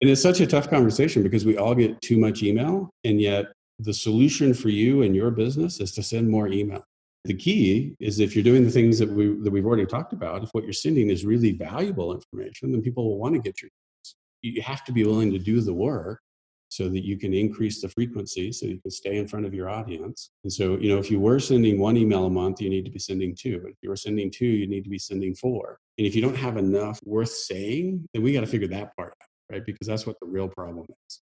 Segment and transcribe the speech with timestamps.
[0.00, 3.46] And it's such a tough conversation because we all get too much email, and yet
[3.78, 6.84] the solution for you and your business is to send more email.
[7.24, 10.42] The key is if you're doing the things that we that we've already talked about,
[10.42, 13.70] if what you're sending is really valuable information, then people will want to get your.
[14.42, 16.20] You have to be willing to do the work
[16.70, 19.68] so that you can increase the frequency so you can stay in front of your
[19.68, 20.30] audience.
[20.44, 22.90] And so, you know, if you were sending one email a month, you need to
[22.90, 23.64] be sending two.
[23.66, 25.78] If you were sending two, you need to be sending four.
[25.98, 29.14] And if you don't have enough worth saying, then we got to figure that part
[29.20, 29.64] out, right?
[29.64, 31.20] Because that's what the real problem is.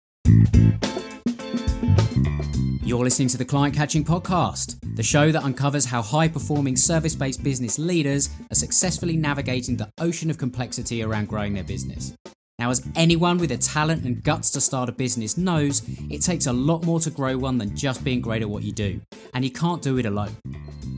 [2.83, 7.15] You're listening to the Client Catching Podcast, the show that uncovers how high performing service
[7.15, 12.13] based business leaders are successfully navigating the ocean of complexity around growing their business.
[12.61, 16.45] Now, as anyone with the talent and guts to start a business knows, it takes
[16.45, 19.01] a lot more to grow one than just being great at what you do,
[19.33, 20.37] and you can't do it alone.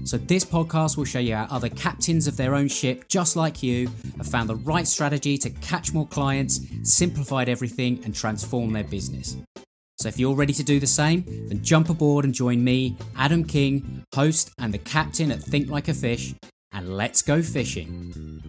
[0.04, 3.62] So, this podcast will show you how other captains of their own ship, just like
[3.62, 8.82] you, have found the right strategy to catch more clients, simplified everything, and transform their
[8.82, 9.36] business.
[10.00, 13.44] So, if you're ready to do the same, then jump aboard and join me, Adam
[13.44, 16.34] King, host and the captain at Think Like a Fish,
[16.72, 18.40] and let's go fishing.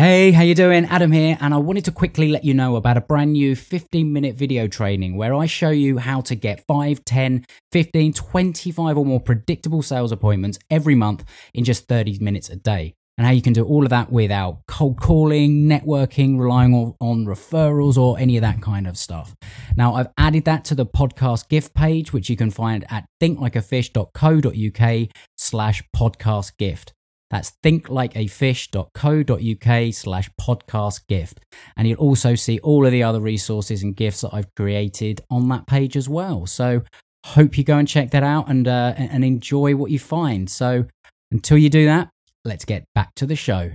[0.00, 0.86] Hey, how you doing?
[0.86, 4.34] Adam here, and I wanted to quickly let you know about a brand new 15-minute
[4.34, 9.20] video training where I show you how to get 5, 10, 15, 25 or more
[9.20, 12.94] predictable sales appointments every month in just 30 minutes a day.
[13.18, 17.98] And how you can do all of that without cold calling, networking, relying on, referrals,
[17.98, 19.36] or any of that kind of stuff.
[19.76, 25.08] Now, I've added that to the podcast gift page, which you can find at thinklikeafish.co.uk
[25.36, 26.94] slash podcast gift.
[27.30, 31.40] That's thinklikeafish.co.uk slash podcast gift.
[31.76, 35.48] And you'll also see all of the other resources and gifts that I've created on
[35.48, 36.46] that page as well.
[36.46, 36.82] So
[37.24, 40.50] hope you go and check that out and, uh, and enjoy what you find.
[40.50, 40.86] So
[41.30, 42.10] until you do that,
[42.44, 43.72] let's get back to the show.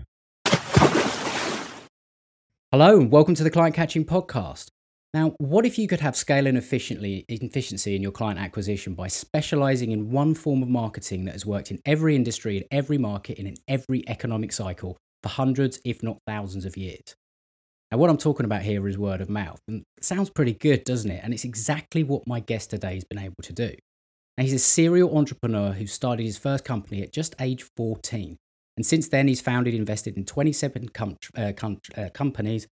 [2.72, 4.68] Hello, and welcome to the Client Catching Podcast.
[5.16, 9.92] Now, what if you could have scale and efficiency in your client acquisition by specializing
[9.92, 13.48] in one form of marketing that has worked in every industry, in every market, and
[13.48, 17.16] in every economic cycle for hundreds, if not thousands of years?
[17.90, 19.62] Now, what I'm talking about here is word of mouth.
[19.70, 21.22] And sounds pretty good, doesn't it?
[21.24, 23.74] And it's exactly what my guest today has been able to do.
[24.38, 28.36] Now, he's a serial entrepreneur who started his first company at just age 14.
[28.76, 32.68] And since then, he's founded, invested in 27 com- uh, com- uh, companies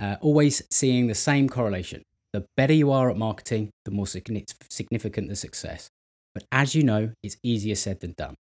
[0.00, 2.02] uh, always seeing the same correlation.
[2.32, 5.88] The better you are at marketing, the more significant the success.
[6.34, 8.34] But as you know, it's easier said than done.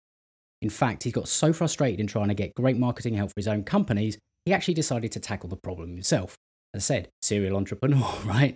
[0.61, 3.47] In fact, he got so frustrated in trying to get great marketing help for his
[3.47, 6.35] own companies, he actually decided to tackle the problem himself.
[6.73, 8.55] As I said, serial entrepreneur, right?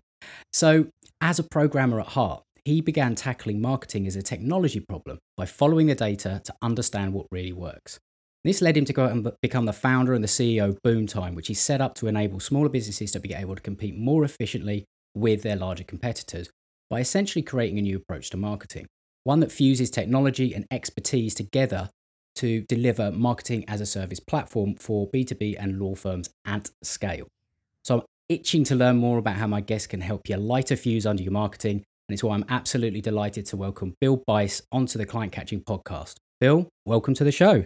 [0.54, 0.88] So,
[1.22, 5.88] as a programmer at heart, he began tackling marketing as a technology problem by following
[5.88, 8.00] the data to understand what really works.
[8.46, 11.34] This led him to go out and become the founder and the CEO of Boomtime,
[11.34, 14.86] which he set up to enable smaller businesses to be able to compete more efficiently
[15.16, 16.52] with their larger competitors
[16.88, 18.86] by essentially creating a new approach to marketing,
[19.24, 21.90] one that fuses technology and expertise together
[22.36, 27.26] to deliver marketing as a service platform for B2B and law firms at scale.
[27.84, 30.78] So I'm itching to learn more about how my guest can help you light a
[30.78, 35.00] fuse under your marketing, and it's why I'm absolutely delighted to welcome Bill Bice onto
[35.00, 36.18] the Client Catching podcast.
[36.40, 37.66] Bill, welcome to the show.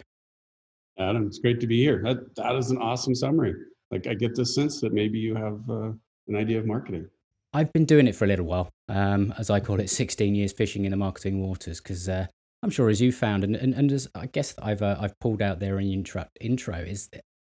[0.99, 2.01] Adam, it's great to be here.
[2.03, 3.55] That, that is an awesome summary.
[3.91, 5.91] Like I get the sense that maybe you have uh,
[6.27, 7.07] an idea of marketing.
[7.53, 10.51] I've been doing it for a little while, um, as I call it, 16 years
[10.53, 12.27] fishing in the marketing waters, because uh,
[12.61, 15.41] I'm sure as you found, and, and, and as I guess I've, uh, I've pulled
[15.41, 17.09] out there in intro, intro, is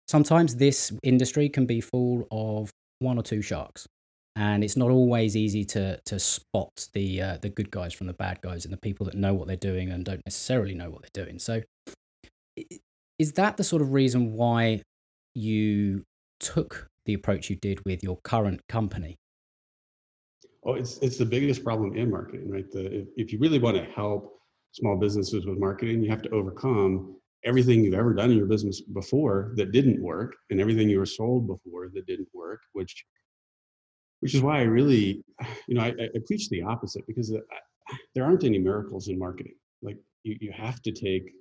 [0.06, 2.70] sometimes this industry can be full of
[3.00, 3.86] one or two sharks.
[4.36, 8.12] And it's not always easy to to spot the uh, the good guys from the
[8.12, 11.02] bad guys and the people that know what they're doing and don't necessarily know what
[11.02, 11.40] they're doing.
[11.40, 11.62] So
[13.20, 14.80] is that the sort of reason why
[15.34, 16.02] you
[16.40, 19.18] took the approach you did with your current company?
[20.64, 22.64] Oh, it's it's the biggest problem in marketing, right?
[22.70, 24.40] The if, if you really want to help
[24.72, 28.80] small businesses with marketing, you have to overcome everything you've ever done in your business
[28.80, 33.04] before that didn't work, and everything you were sold before that didn't work, which
[34.20, 35.22] which is why I really,
[35.68, 37.38] you know, I, I preach the opposite because uh,
[38.14, 39.56] there aren't any miracles in marketing.
[39.82, 41.34] Like you, you have to take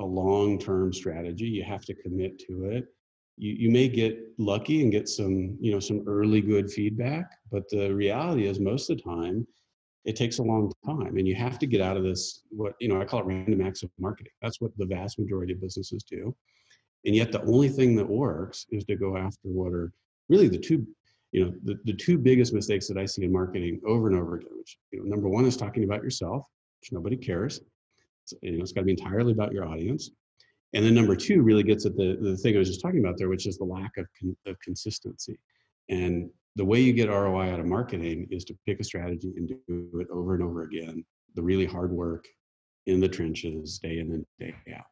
[0.00, 1.46] a long-term strategy.
[1.46, 2.86] You have to commit to it.
[3.36, 7.68] You, you may get lucky and get some, you know, some early good feedback, but
[7.70, 9.46] the reality is most of the time
[10.04, 12.88] it takes a long time and you have to get out of this what you
[12.88, 16.02] know i call it random acts of marketing that's what the vast majority of businesses
[16.02, 16.34] do
[17.04, 19.92] and yet the only thing that works is to go after what are
[20.28, 20.86] really the two
[21.32, 24.36] you know the, the two biggest mistakes that i see in marketing over and over
[24.36, 26.46] again which you know number one is talking about yourself
[26.80, 27.60] which nobody cares
[28.42, 30.10] you know, it's got to be entirely about your audience.
[30.72, 33.18] And then number two really gets at the, the thing I was just talking about
[33.18, 35.38] there, which is the lack of, con- of consistency.
[35.88, 39.48] And the way you get ROI out of marketing is to pick a strategy and
[39.48, 41.04] do it over and over again.
[41.34, 42.26] The really hard work
[42.86, 44.84] in the trenches, day in and day out.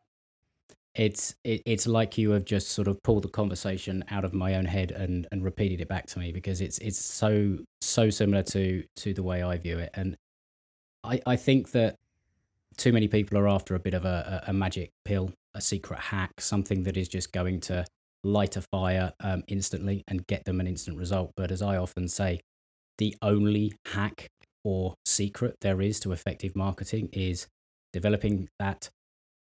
[0.95, 4.55] It's it, it's like you have just sort of pulled the conversation out of my
[4.55, 8.43] own head and and repeated it back to me because it's it's so so similar
[8.45, 9.91] to to the way I view it.
[9.95, 10.17] And
[11.05, 11.97] I I think that
[12.79, 16.31] too many people are after a bit of a, a, magic pill, a secret hack,
[16.41, 17.85] something that is just going to
[18.25, 21.33] light a fire um, instantly and get them an instant result.
[21.37, 22.41] But as I often say,
[22.99, 24.29] the only hack
[24.65, 27.47] or secret there is to effective marketing is
[27.93, 28.89] developing that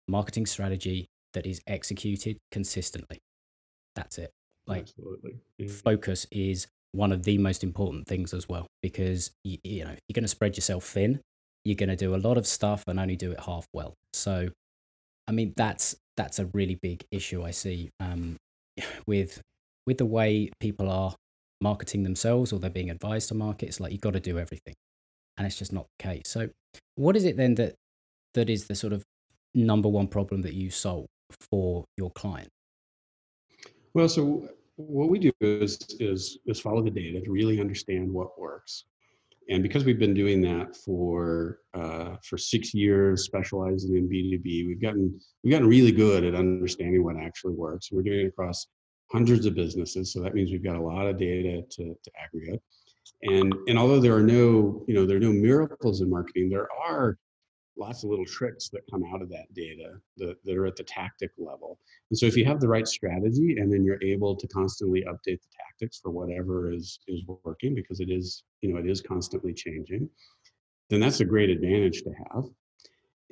[0.09, 3.19] marketing strategy that is executed consistently.
[3.97, 4.31] That's it.
[4.67, 4.89] Like.
[5.59, 5.69] Yeah.
[5.69, 10.15] focus is one of the most important things as well because you, you know you're
[10.15, 11.21] going to spread yourself thin
[11.65, 13.95] you're going to do a lot of stuff and only do it half well.
[14.13, 14.49] So
[15.27, 18.37] i mean that's that's a really big issue i see um,
[19.07, 19.41] with
[19.87, 21.15] with the way people are
[21.63, 24.75] marketing themselves or they're being advised to market it's like you've got to do everything
[25.37, 26.23] and it's just not the case.
[26.27, 26.49] So
[26.97, 27.75] what is it then that
[28.35, 29.03] that is the sort of
[29.55, 31.07] number one problem that you solve
[31.51, 32.49] for your client?
[33.95, 38.39] Well so what we do is is is follow the data to really understand what
[38.39, 38.85] works
[39.49, 44.39] and because we've been doing that for uh, for six years, specializing in B two
[44.39, 47.91] B, we've gotten we've gotten really good at understanding what actually works.
[47.93, 48.67] We're doing it across
[49.13, 52.61] hundreds of businesses, so that means we've got a lot of data to, to aggregate.
[53.23, 56.69] And and although there are no you know there are no miracles in marketing, there
[56.87, 57.19] are
[57.77, 60.85] lots of little tricks that come out of that data that, that are at the
[60.85, 61.79] tactic level.
[62.11, 65.41] And so if you have the right strategy and then you're able to constantly update
[65.43, 69.53] the tactics for whatever is is working because it is, you know, it is constantly
[69.53, 70.09] changing,
[70.91, 72.45] then that's a great advantage to have.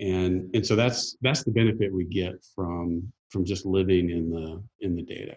[0.01, 4.63] And and so that's that's the benefit we get from from just living in the
[4.81, 5.37] in the data.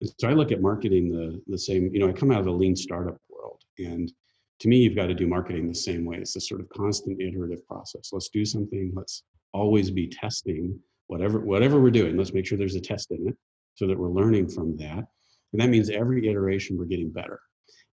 [0.00, 2.46] And so I look at marketing the the same, you know, I come out of
[2.46, 4.12] the lean startup world and
[4.60, 6.18] to me, you've got to do marketing the same way.
[6.18, 8.10] It's a sort of constant iterative process.
[8.12, 8.92] Let's do something.
[8.94, 12.16] Let's always be testing whatever whatever we're doing.
[12.16, 13.36] Let's make sure there's a test in it
[13.74, 15.04] so that we're learning from that.
[15.52, 17.40] And that means every iteration we're getting better.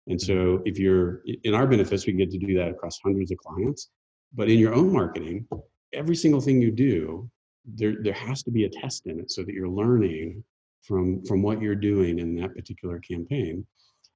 [0.06, 0.62] And so mm-hmm.
[0.66, 3.90] if you're in our benefits, we get to do that across hundreds of clients.
[4.34, 5.48] But in your own marketing,
[5.94, 7.30] every single thing you do,
[7.64, 10.44] there there has to be a test in it so that you're learning
[10.82, 13.66] from from what you're doing in that particular campaign.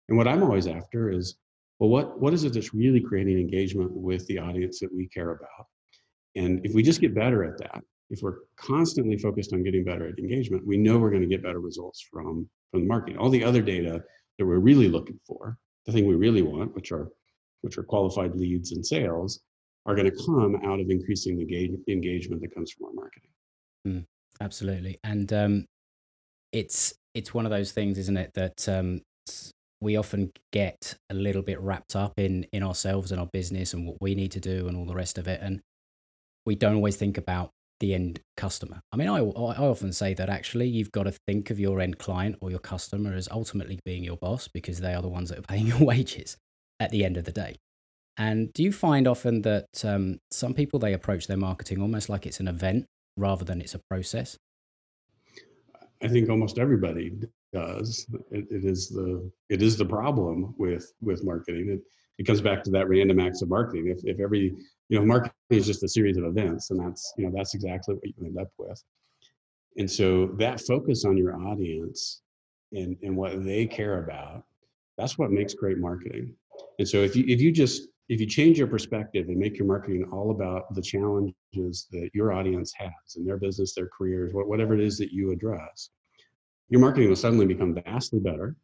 [0.09, 1.37] And what I'm always after is
[1.83, 5.31] well, what, what is it that's really creating engagement with the audience that we care
[5.31, 5.67] about?
[6.37, 10.07] And if we just get better at that, if we're constantly focused on getting better
[10.07, 13.19] at engagement, we know we're going to get better results from, from the marketing.
[13.19, 14.01] All the other data
[14.39, 17.09] that we're really looking for, the thing we really want, which are
[17.63, 19.41] which are qualified leads and sales,
[19.85, 23.31] are going to come out of increasing the engagement that comes from our marketing.
[23.89, 24.05] Mm,
[24.41, 25.67] absolutely, and um,
[26.53, 28.35] it's it's one of those things, isn't it?
[28.35, 29.01] That um,
[29.83, 33.87] we often get a little bit wrapped up in in ourselves and our business and
[33.87, 35.61] what we need to do and all the rest of it and
[36.47, 37.51] we don't always think about
[37.81, 38.81] the end customer.
[38.93, 41.99] I mean i, I often say that actually you've got to think of your end
[41.99, 45.41] client or your customer as ultimately being your boss because they are the ones that
[45.41, 46.37] are paying your wages
[46.79, 47.57] at the end of the day.
[48.17, 52.27] And do you find often that um, some people they approach their marketing almost like
[52.27, 52.85] it's an event
[53.17, 54.37] rather than it's a process?
[56.03, 57.13] I think almost everybody
[57.53, 58.07] does.
[58.31, 61.69] It, it is the it is the problem with with marketing.
[61.69, 61.81] It
[62.19, 63.89] it comes back to that random acts of marketing.
[63.89, 64.55] If if every
[64.89, 67.95] you know marketing is just a series of events, and that's you know that's exactly
[67.95, 68.83] what you end up with.
[69.77, 72.23] And so that focus on your audience
[72.73, 74.45] and and what they care about,
[74.99, 76.35] that's what makes great marketing.
[76.79, 79.67] And so if you if you just if you change your perspective and make your
[79.67, 84.75] marketing all about the challenges that your audience has in their business, their careers, whatever
[84.75, 85.91] it is that you address,
[86.73, 88.57] your marketing will suddenly become vastly better.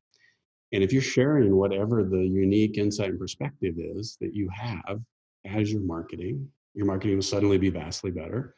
[0.73, 5.03] And if you're sharing whatever the unique insight and perspective is that you have
[5.45, 8.55] as your marketing, your marketing will suddenly be vastly better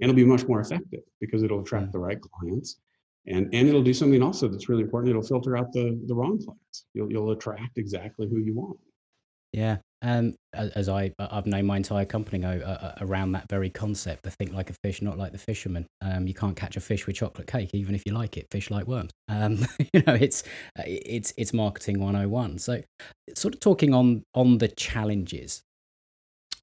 [0.00, 1.92] and it'll be much more effective because it'll attract mm.
[1.92, 2.80] the right clients.
[3.28, 5.10] And, and it'll do something also that's really important.
[5.10, 6.86] It'll filter out the, the wrong clients.
[6.92, 8.78] You'll, you'll attract exactly who you want.
[9.52, 14.26] Yeah, um, as I I've known my entire company uh, uh, around that very concept.
[14.26, 15.86] I think like a fish, not like the fisherman.
[16.00, 18.46] Um, you can't catch a fish with chocolate cake, even if you like it.
[18.50, 19.10] Fish like worms.
[19.28, 20.44] Um, you know, it's
[20.78, 22.58] uh, it's it's marketing one hundred and one.
[22.58, 22.82] So,
[23.34, 25.62] sort of talking on on the challenges.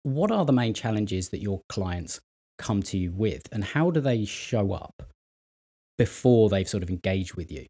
[0.03, 2.19] What are the main challenges that your clients
[2.57, 4.93] come to you with, and how do they show up
[5.97, 7.65] before they've sort of engaged with you?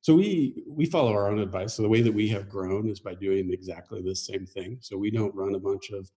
[0.00, 1.74] So we we follow our own advice.
[1.74, 4.78] So the way that we have grown is by doing exactly the same thing.
[4.80, 6.10] So we don't run a bunch of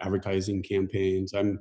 [0.00, 1.34] advertising campaigns.
[1.34, 1.58] I'm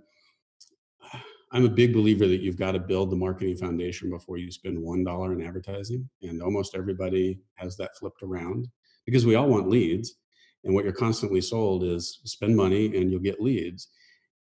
[1.52, 4.82] I'm a big believer that you've got to build the marketing foundation before you spend
[4.82, 8.68] one dollar in advertising, and almost everybody has that flipped around
[9.06, 10.16] because we all want leads,
[10.64, 13.90] and what you're constantly sold is spend money and you'll get leads.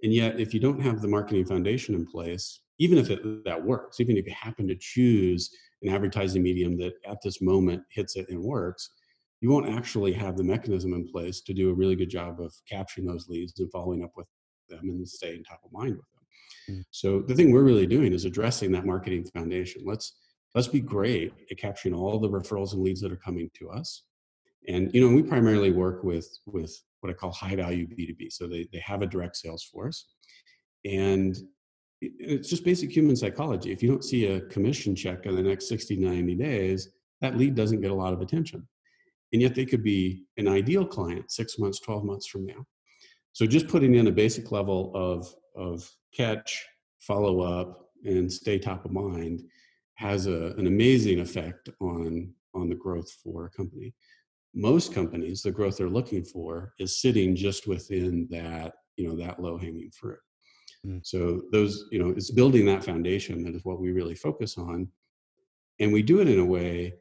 [0.04, 3.64] And yet, if you don't have the marketing foundation in place, even if it, that
[3.64, 5.50] works, even if you happen to choose
[5.82, 8.92] an advertising medium that at this moment hits it and works,
[9.42, 12.54] you won't actually have the mechanism in place to do a really good job of
[12.70, 14.28] capturing those leads and following up with
[14.70, 16.78] them and staying top of mind with them.
[16.78, 16.84] Mm.
[16.92, 19.84] So the thing we're really doing is addressing that marketing foundation.
[19.86, 20.16] Let's
[20.56, 24.04] let's be great at capturing all the referrals and leads that are coming to us.
[24.68, 28.32] And you know, we primarily work with with what I call high value B2B.
[28.32, 30.06] So they, they have a direct sales force.
[30.86, 31.38] And
[32.02, 33.72] it's just basic human psychology.
[33.72, 36.90] If you don't see a commission check in the next 60, 90 days,
[37.22, 38.68] that lead doesn't get a lot of attention.
[39.34, 42.66] And yet they could be an ideal client six months, 12 months from now.
[43.34, 46.66] So just putting in a basic level of, of catch,
[47.00, 49.42] follow up, and stay top of mind
[49.96, 53.94] has a, an amazing effect on, on the growth for a company
[54.56, 59.40] most companies the growth they're looking for is sitting just within that you know that
[59.40, 60.20] low hanging fruit
[60.86, 61.00] mm.
[61.04, 64.88] so those you know it's building that foundation that is what we really focus on.
[65.80, 66.94] And we do it in a way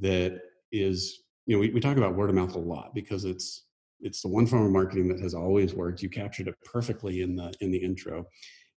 [0.00, 3.64] that is you know we, we talk about word of mouth a lot because it's
[4.00, 6.02] it's the one form of marketing that has always worked.
[6.02, 8.26] You captured it perfectly in the in the intro.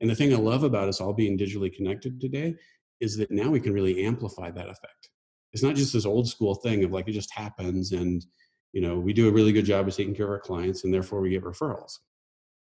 [0.01, 2.55] And the thing i love about us all being digitally connected today
[3.01, 5.09] is that now we can really amplify that effect.
[5.51, 8.25] It's not just this old school thing of like it just happens and
[8.71, 10.93] you know we do a really good job of taking care of our clients and
[10.93, 11.93] therefore we get referrals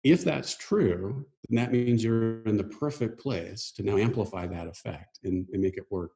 [0.04, 4.68] if that's true then that means you're in the perfect place to now amplify that
[4.68, 6.16] effect and, and make it work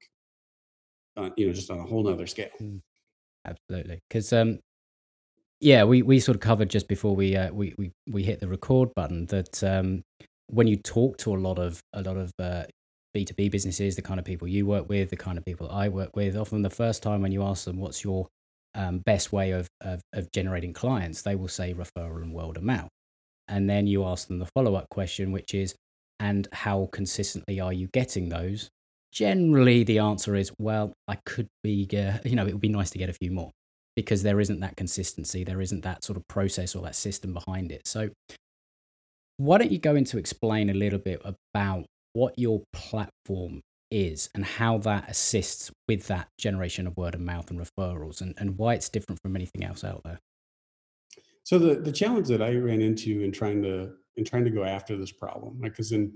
[1.17, 2.81] uh, you know just on a whole nother scale mm,
[3.45, 4.59] absolutely because um
[5.59, 8.47] yeah we we sort of covered just before we uh, we, we we hit the
[8.47, 10.03] record button that um
[10.47, 12.63] when you talk to a lot of a lot of uh,
[13.15, 16.15] B2B businesses, the kind of people you work with, the kind of people I work
[16.15, 18.27] with, often the first time when you ask them what's your
[18.75, 22.63] um, best way of, of, of generating clients, they will say referral and word of
[22.63, 22.89] mouth.
[23.47, 25.75] And then you ask them the follow up question, which is,
[26.19, 28.69] and how consistently are you getting those?
[29.11, 32.89] Generally, the answer is, well, I could be, uh, you know, it would be nice
[32.91, 33.51] to get a few more
[33.95, 37.71] because there isn't that consistency, there isn't that sort of process or that system behind
[37.71, 37.87] it.
[37.87, 38.09] So,
[39.37, 44.45] why don't you go into explain a little bit about what your platform is and
[44.45, 48.73] how that assists with that generation of word of mouth and referrals and, and why
[48.73, 50.19] it's different from anything else out there.
[51.43, 54.63] So the, the challenge that I ran into in trying to in trying to go
[54.63, 56.13] after this problem, because in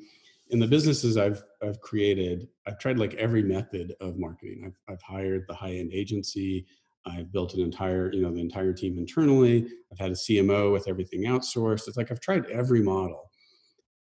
[0.50, 4.64] in the businesses I've I've created, I've tried like every method of marketing.
[4.66, 6.66] I've I've hired the high end agency.
[7.06, 9.68] I've built an entire, you know, the entire team internally.
[9.92, 11.88] I've had a CMO with everything outsourced.
[11.88, 13.32] It's like I've tried every model.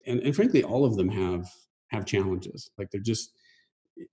[0.05, 1.47] And, and frankly, all of them have
[1.87, 2.69] have challenges.
[2.77, 3.33] Like they're just
[3.99, 4.05] eh,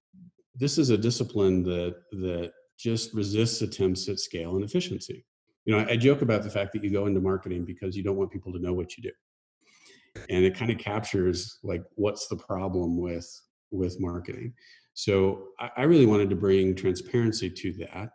[0.55, 5.25] this is a discipline that that just resists attempts at scale and efficiency.
[5.69, 8.17] You know, I, joke about the fact that you go into marketing because you don't
[8.17, 10.23] want people to know what you do.
[10.31, 13.29] And it kind of captures like what's the problem with
[13.71, 14.55] with marketing.
[14.95, 18.09] So I, I really wanted to bring transparency to that.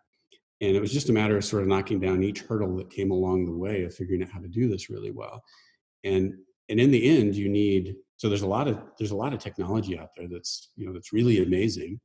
[0.61, 3.11] And it was just a matter of sort of knocking down each hurdle that came
[3.11, 5.43] along the way of figuring out how to do this really well.
[6.03, 6.33] And
[6.69, 9.37] and in the end, you need so there's a lot of there's a lot of
[9.37, 11.99] technology out there that's you know that's really amazing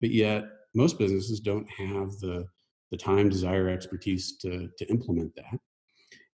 [0.00, 2.46] but yet most businesses don't have the
[2.90, 5.58] the time desire expertise to to implement that.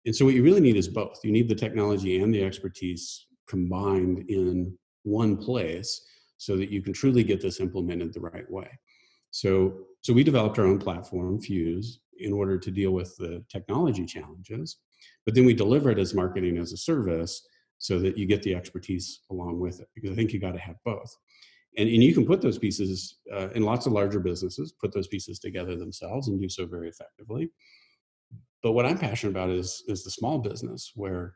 [0.06, 1.20] And so what you really need is both.
[1.22, 6.06] You need the technology and the expertise combined in one place
[6.38, 8.68] so that you can truly get this implemented the right way.
[9.30, 14.04] So so we developed our own platform fuse in order to deal with the technology
[14.04, 14.78] challenges
[15.24, 17.46] but then we deliver it as marketing as a service
[17.78, 20.58] so that you get the expertise along with it because i think you got to
[20.58, 21.14] have both
[21.76, 25.08] and, and you can put those pieces uh, in lots of larger businesses put those
[25.08, 27.50] pieces together themselves and do so very effectively.
[28.62, 31.34] But what i'm passionate about is is the small business where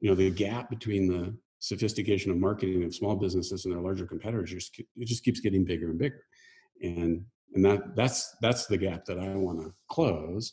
[0.00, 4.06] you know the gap between the sophistication of marketing of small businesses and their larger
[4.06, 6.22] competitors just, it just keeps getting bigger and bigger.
[6.82, 7.24] And
[7.54, 10.52] and that that's that's the gap that i want to close.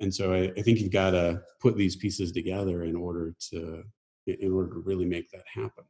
[0.00, 3.82] And so I, I think you've got to put these pieces together in order to
[4.26, 5.84] in order to really make that happen.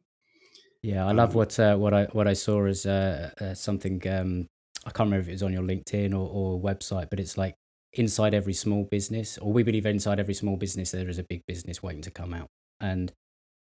[0.82, 4.06] Yeah, I love um, what uh, what I what I saw as uh, uh, something.
[4.08, 4.46] Um,
[4.86, 7.54] I can't remember if it was on your LinkedIn or, or website, but it's like
[7.94, 11.42] inside every small business, or we believe inside every small business there is a big
[11.46, 12.48] business waiting to come out.
[12.80, 13.12] And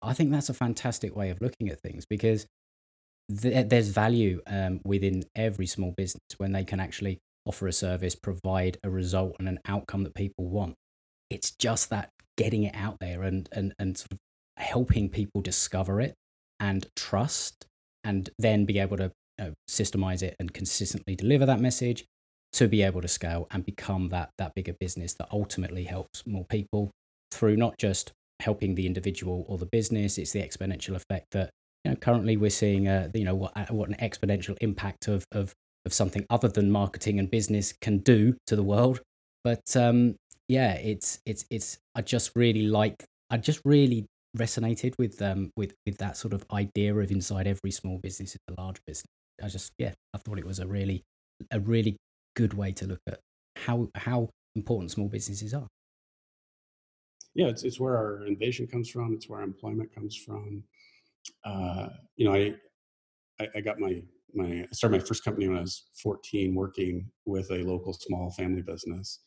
[0.02, 2.46] I think that's a fantastic way of looking at things because
[3.42, 8.16] th- there's value um, within every small business when they can actually offer a service,
[8.16, 10.76] provide a result and an outcome that people want.
[11.30, 14.20] It's just that getting it out there and and and sort of
[14.58, 16.14] helping people discover it
[16.60, 17.66] and trust
[18.04, 22.06] and then be able to uh, systemize it and consistently deliver that message
[22.52, 26.46] to be able to scale and become that that bigger business that ultimately helps more
[26.50, 26.90] people
[27.32, 28.12] through not just
[28.42, 31.50] helping the individual or the business it's the exponential effect that
[31.84, 35.54] you know currently we're seeing you know what what an exponential impact of of
[35.86, 39.02] of something other than marketing and business can do to the world.
[39.44, 40.16] But um
[40.50, 44.06] yeah it's it's it's i just really like i just really
[44.38, 48.42] resonated with um with with that sort of idea of inside every small business is
[48.48, 49.08] a large business
[49.44, 51.02] i just yeah i thought it was a really
[51.52, 51.98] a really
[52.36, 53.20] good way to look at
[53.56, 55.68] how how important small businesses are.
[57.36, 59.14] Yeah, it's it's where our innovation comes from.
[59.14, 60.64] It's where our employment comes from.
[61.46, 62.56] Uh, you know, I,
[63.40, 64.02] I I got my
[64.34, 68.32] my I started my first company when I was 14, working with a local small
[68.32, 69.20] family business,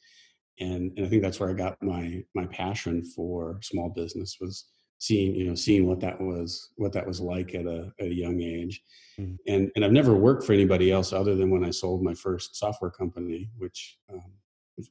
[0.59, 4.67] and and I think that's where I got my my passion for small business was
[5.03, 8.15] seeing you know seeing what that was what that was like at a at a
[8.15, 8.83] young age.
[9.19, 9.35] Mm-hmm.
[9.49, 12.57] and and i've never worked for anybody else other than when i sold my first
[12.57, 14.33] software company which um,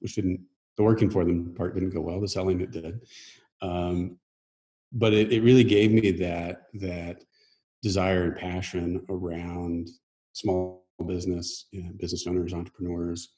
[0.02, 0.42] which didn't
[0.76, 3.02] the working for them part didn't go well the selling it did.
[3.62, 4.18] Um,
[4.92, 7.24] but it, it really gave me that that
[7.82, 9.90] desire and passion around
[10.34, 13.30] small business you know, business owners entrepreneurs.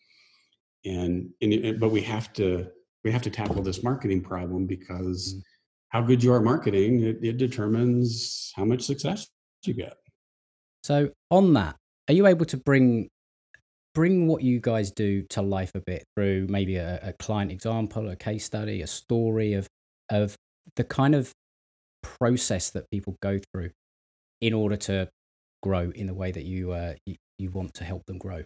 [0.86, 2.68] And, and but we have to
[3.04, 5.40] we have to tackle this marketing problem because mm-hmm
[5.94, 9.28] how good you are at marketing, it, it determines how much success
[9.64, 9.94] you get.
[10.84, 11.76] So on that,
[12.10, 13.10] are you able to bring
[13.94, 18.10] bring what you guys do to life a bit through maybe a, a client example,
[18.10, 19.68] a case study, a story of
[20.10, 20.36] of
[20.76, 21.32] the kind of
[22.02, 23.70] process that people go through
[24.42, 25.08] in order to
[25.62, 28.44] grow in the way that you uh, you, you want to help them grow?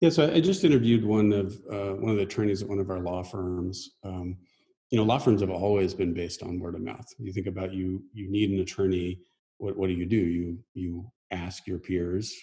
[0.00, 2.88] Yeah, so I just interviewed one of uh, one of the attorneys at one of
[2.88, 3.90] our law firms.
[4.02, 4.38] Um,
[4.90, 7.06] you know law firms have always been based on word of mouth.
[7.18, 9.20] You think about you you need an attorney
[9.58, 10.16] what, what do you do?
[10.16, 12.34] You you ask your peers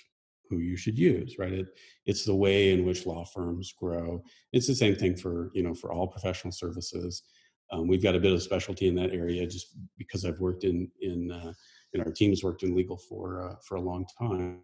[0.49, 1.51] who you should use right?
[1.51, 1.67] It,
[2.05, 4.23] it's the way in which law firms grow.
[4.53, 7.23] It's the same thing for you know for all professional services.
[7.71, 10.89] Um, we've got a bit of specialty in that area just because i've worked in
[11.01, 11.51] in uh,
[11.93, 14.59] and our team has worked in legal for uh, for a long time.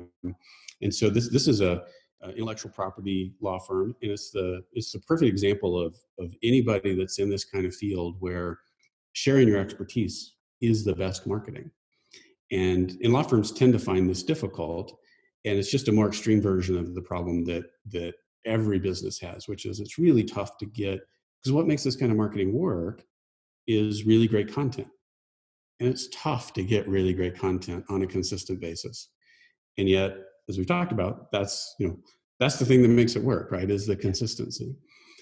[0.81, 1.83] And so this this is a
[2.23, 6.95] uh, intellectual property law firm, and it's the it's the perfect example of of anybody
[6.95, 8.59] that's in this kind of field where
[9.13, 11.69] sharing your expertise is the best marketing.
[12.51, 14.97] And in law firms tend to find this difficult,
[15.45, 18.13] and it's just a more extreme version of the problem that that
[18.45, 20.99] every business has, which is it's really tough to get
[21.41, 23.03] because what makes this kind of marketing work
[23.67, 24.87] is really great content.
[25.79, 29.09] And it's tough to get really great content on a consistent basis.
[29.77, 30.15] And yet
[30.49, 31.97] as we've talked about, that's you know
[32.39, 33.69] that's the thing that makes it work, right?
[33.69, 34.75] Is the consistency.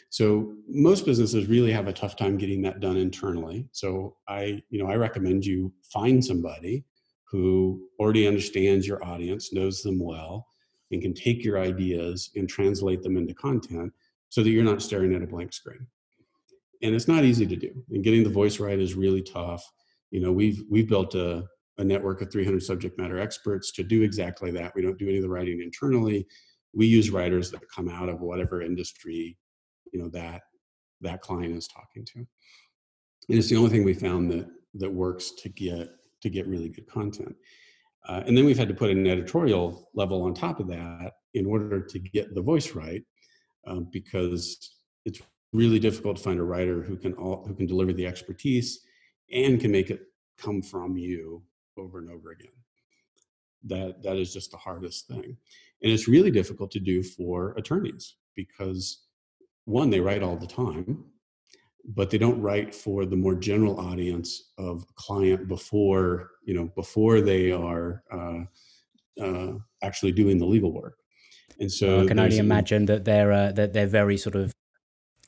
[0.09, 3.69] So most businesses really have a tough time getting that done internally.
[3.71, 6.83] So I, you know, I recommend you find somebody
[7.31, 10.47] who already understands your audience, knows them well,
[10.91, 13.93] and can take your ideas and translate them into content
[14.27, 15.87] so that you're not staring at a blank screen.
[16.83, 17.71] And it's not easy to do.
[17.91, 19.63] And getting the voice right is really tough.
[20.09, 21.45] You know, we've we've built a
[21.77, 24.73] a network of 300 subject matter experts to do exactly that.
[24.75, 26.27] We don't do any of the writing internally.
[26.73, 29.37] We use writers that come out of whatever industry,
[29.91, 30.41] you know, that
[31.01, 32.19] that client is talking to.
[33.29, 35.89] And it's the only thing we found that that works to get
[36.21, 37.35] to get really good content.
[38.07, 41.45] Uh, and then we've had to put an editorial level on top of that in
[41.45, 43.03] order to get the voice right,
[43.67, 45.21] um, because it's
[45.53, 48.81] really difficult to find a writer who can all, who can deliver the expertise
[49.31, 50.01] and can make it
[50.37, 51.43] come from you
[51.81, 52.51] over and over again.
[53.63, 55.37] That that is just the hardest thing.
[55.83, 59.05] And it's really difficult to do for attorneys because
[59.65, 61.05] one, they write all the time,
[61.85, 67.21] but they don't write for the more general audience of client before, you know, before
[67.21, 68.39] they are uh,
[69.21, 70.97] uh, actually doing the legal work.
[71.59, 74.51] And so I can only imagine that they're uh, that they're very sort of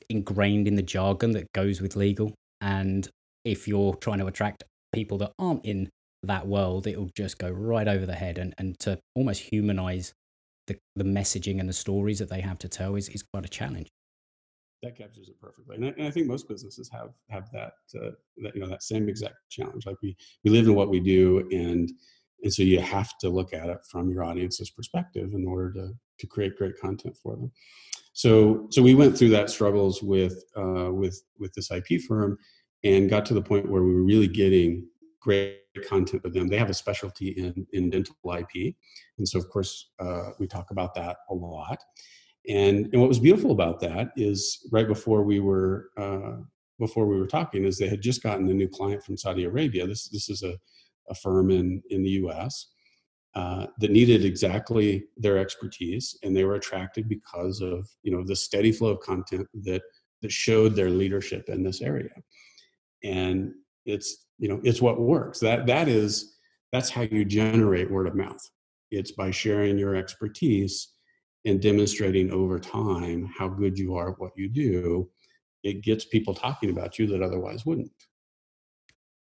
[0.09, 2.33] ingrained in the jargon that goes with legal.
[2.61, 3.07] And
[3.45, 4.63] if you're trying to attract
[4.93, 5.89] people that aren't in
[6.23, 8.37] that world, it'll just go right over the head.
[8.37, 10.13] And, and to almost humanize
[10.67, 13.49] the, the messaging and the stories that they have to tell is, is quite a
[13.49, 13.89] challenge.
[14.81, 18.11] That captures it perfectly, and I, and I think most businesses have have that uh,
[18.39, 19.85] that you know that same exact challenge.
[19.85, 21.89] Like we we live in what we do, and
[22.43, 25.93] and so you have to look at it from your audience's perspective in order to
[26.19, 27.49] to create great content for them.
[28.11, 32.37] So so we went through that struggles with uh, with with this IP firm,
[32.83, 34.85] and got to the point where we were really getting
[35.21, 36.47] great content with them.
[36.47, 38.75] They have a specialty in, in dental IP.
[39.17, 41.79] And so, of course, uh, we talk about that a lot.
[42.47, 46.37] And, and what was beautiful about that is right before we were uh,
[46.79, 49.87] before we were talking is they had just gotten a new client from Saudi Arabia.
[49.87, 50.55] This this is a,
[51.09, 52.67] a firm in in the U.S.
[53.35, 58.35] uh, that needed exactly their expertise, and they were attracted because of you know the
[58.35, 59.83] steady flow of content that
[60.21, 62.09] that showed their leadership in this area.
[63.03, 63.51] And
[63.85, 65.39] it's you know it's what works.
[65.39, 66.35] That that is
[66.73, 68.43] that's how you generate word of mouth.
[68.91, 70.89] It's by sharing your expertise
[71.45, 75.09] and demonstrating over time how good you are at what you do.
[75.63, 77.89] It gets people talking about you that otherwise wouldn't.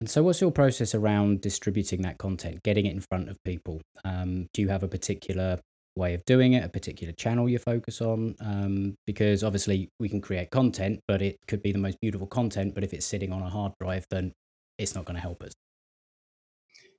[0.01, 3.81] And so, what's your process around distributing that content, getting it in front of people?
[4.03, 5.57] Um, do you have a particular
[5.95, 8.35] way of doing it, a particular channel you focus on?
[8.41, 12.75] Um, because obviously, we can create content, but it could be the most beautiful content.
[12.75, 14.33] But if it's sitting on a hard drive, then
[14.77, 15.53] it's not going to help us.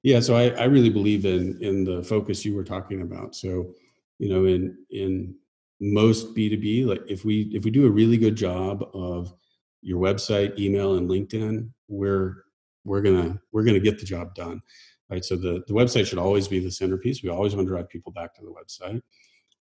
[0.02, 3.34] Yeah, so I, I really believe in in the focus you were talking about.
[3.34, 3.74] So,
[4.18, 5.34] you know, in in
[5.80, 9.34] most B2B, like if we if we do a really good job of
[9.82, 12.44] your website, email, and LinkedIn, we're
[12.84, 14.62] we're gonna we're gonna get the job done
[15.10, 17.88] right so the, the website should always be the centerpiece we always want to drive
[17.88, 19.02] people back to the website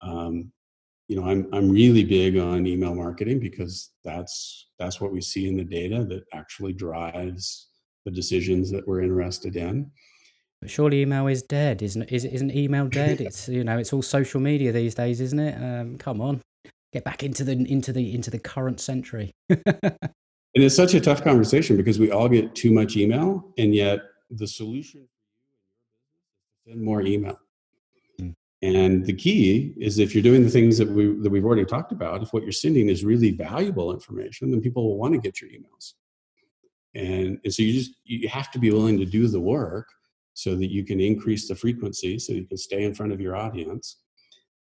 [0.01, 0.51] um,
[1.07, 5.47] you know i'm i'm really big on email marketing because that's that's what we see
[5.47, 7.69] in the data that actually drives
[8.05, 9.89] the decisions that we're interested in
[10.61, 14.01] but surely email is dead isn't is isn't email dead it's you know it's all
[14.01, 16.41] social media these days isn't it um, come on
[16.91, 19.31] get back into the into the into the current century
[20.55, 24.01] And it's such a tough conversation because we all get too much email, and yet
[24.29, 26.19] the solution for you and your business
[26.65, 27.39] is send more email.
[28.21, 28.35] Mm.
[28.61, 31.91] And the key is if you're doing the things that we that we've already talked
[31.91, 35.41] about, if what you're sending is really valuable information, then people will want to get
[35.41, 35.93] your emails.
[36.95, 39.88] And, and so you just you have to be willing to do the work
[40.34, 43.36] so that you can increase the frequency so you can stay in front of your
[43.36, 43.97] audience.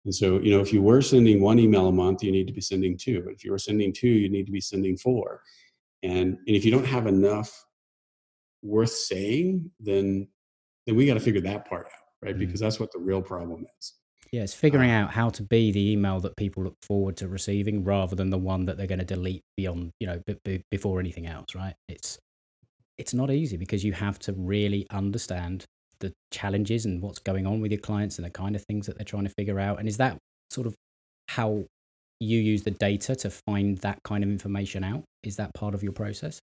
[0.05, 2.53] And so, you know, if you were sending one email a month, you need to
[2.53, 3.29] be sending two.
[3.31, 5.43] If you were sending two, you need to be sending four
[6.03, 7.65] and and if you don't have enough
[8.63, 10.27] worth saying then
[10.87, 12.39] then we got to figure that part out right mm.
[12.39, 13.95] because that's what the real problem is
[14.33, 17.29] yeah it's figuring um, out how to be the email that people look forward to
[17.29, 20.63] receiving rather than the one that they're going to delete beyond you know b- b-
[20.71, 21.75] before anything else right?
[21.89, 22.19] It's
[23.01, 25.65] it's not easy because you have to really understand
[26.01, 28.99] the challenges and what's going on with your clients and the kind of things that
[28.99, 29.79] they're trying to figure out.
[29.79, 30.19] And is that
[30.51, 30.75] sort of
[31.29, 31.65] how
[32.21, 35.03] you use the data to find that kind of information out?
[35.23, 36.39] Is that part of your process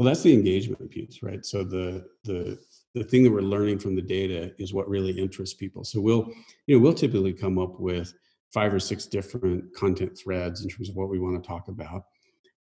[0.00, 1.44] well that's the engagement piece right?
[1.44, 2.58] So the the
[2.94, 5.84] the thing that we're learning from the data is what really interests people.
[5.84, 6.32] So we'll
[6.66, 8.14] you know we'll typically come up with
[8.50, 12.04] five or six different content threads in terms of what we want to talk about.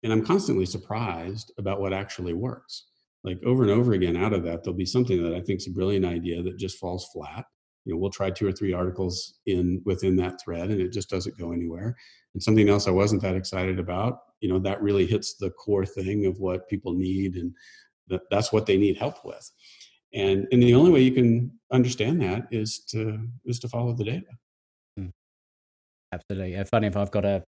[0.03, 2.89] And i'm constantly surprised about what actually works.
[3.25, 5.69] Like over and over again out of that there'll be something that i think is
[5.69, 7.47] a brilliant idea that just falls flat.
[7.87, 11.09] You know we'll try two or three articles in within that thread and it just
[11.09, 11.97] doesn't go anywhere.
[12.35, 15.87] And something else i wasn't that excited about you know that really hits the core
[15.87, 17.55] thing of what people need and
[18.09, 19.51] that, that's what they need help with.
[20.13, 24.05] And and the only way you can understand that is to is to follow the
[24.05, 24.27] data.
[24.99, 25.09] Hmm.
[26.13, 26.63] absolutely.
[26.65, 27.43] Funny if i've got a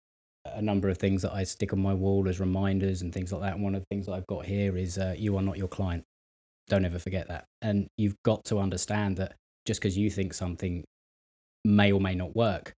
[0.44, 3.42] a number of things that i stick on my wall as reminders and things like
[3.42, 3.54] that.
[3.54, 5.68] And one of the things that i've got here is uh, you are not your
[5.68, 6.04] client.
[6.68, 7.46] Don't ever forget that.
[7.62, 9.34] And you've got to understand that
[9.66, 10.84] just because you think something
[11.64, 12.72] may or may not work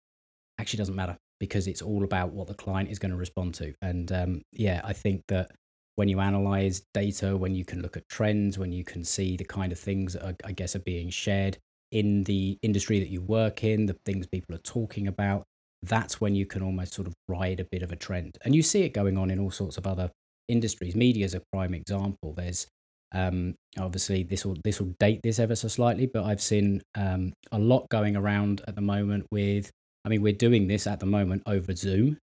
[0.60, 3.74] actually doesn't matter because it's all about what the client is going to respond to.
[3.82, 5.52] And um, yeah, I think that
[5.96, 9.44] when you analyze data, when you can look at trends, when you can see the
[9.44, 11.58] kind of things that are, I guess are being shared
[11.92, 15.44] in the industry that you work in, the things people are talking about,
[15.82, 18.38] that's when you can almost sort of ride a bit of a trend.
[18.46, 20.10] And you see it going on in all sorts of other
[20.48, 20.96] industries.
[20.96, 22.34] Media is a prime example.
[22.38, 22.68] There's
[23.14, 27.34] um, obviously this will this will date this ever so slightly, but I've seen um,
[27.52, 29.70] a lot going around at the moment with
[30.06, 32.18] I mean, we're doing this at the moment over Zoom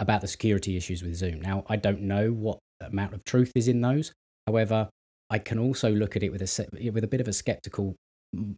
[0.00, 1.40] about the security issues with Zoom.
[1.40, 4.12] Now, I don't know what amount of truth is in those.
[4.46, 4.88] However,
[5.30, 7.94] I can also look at it with a with a bit of a skeptical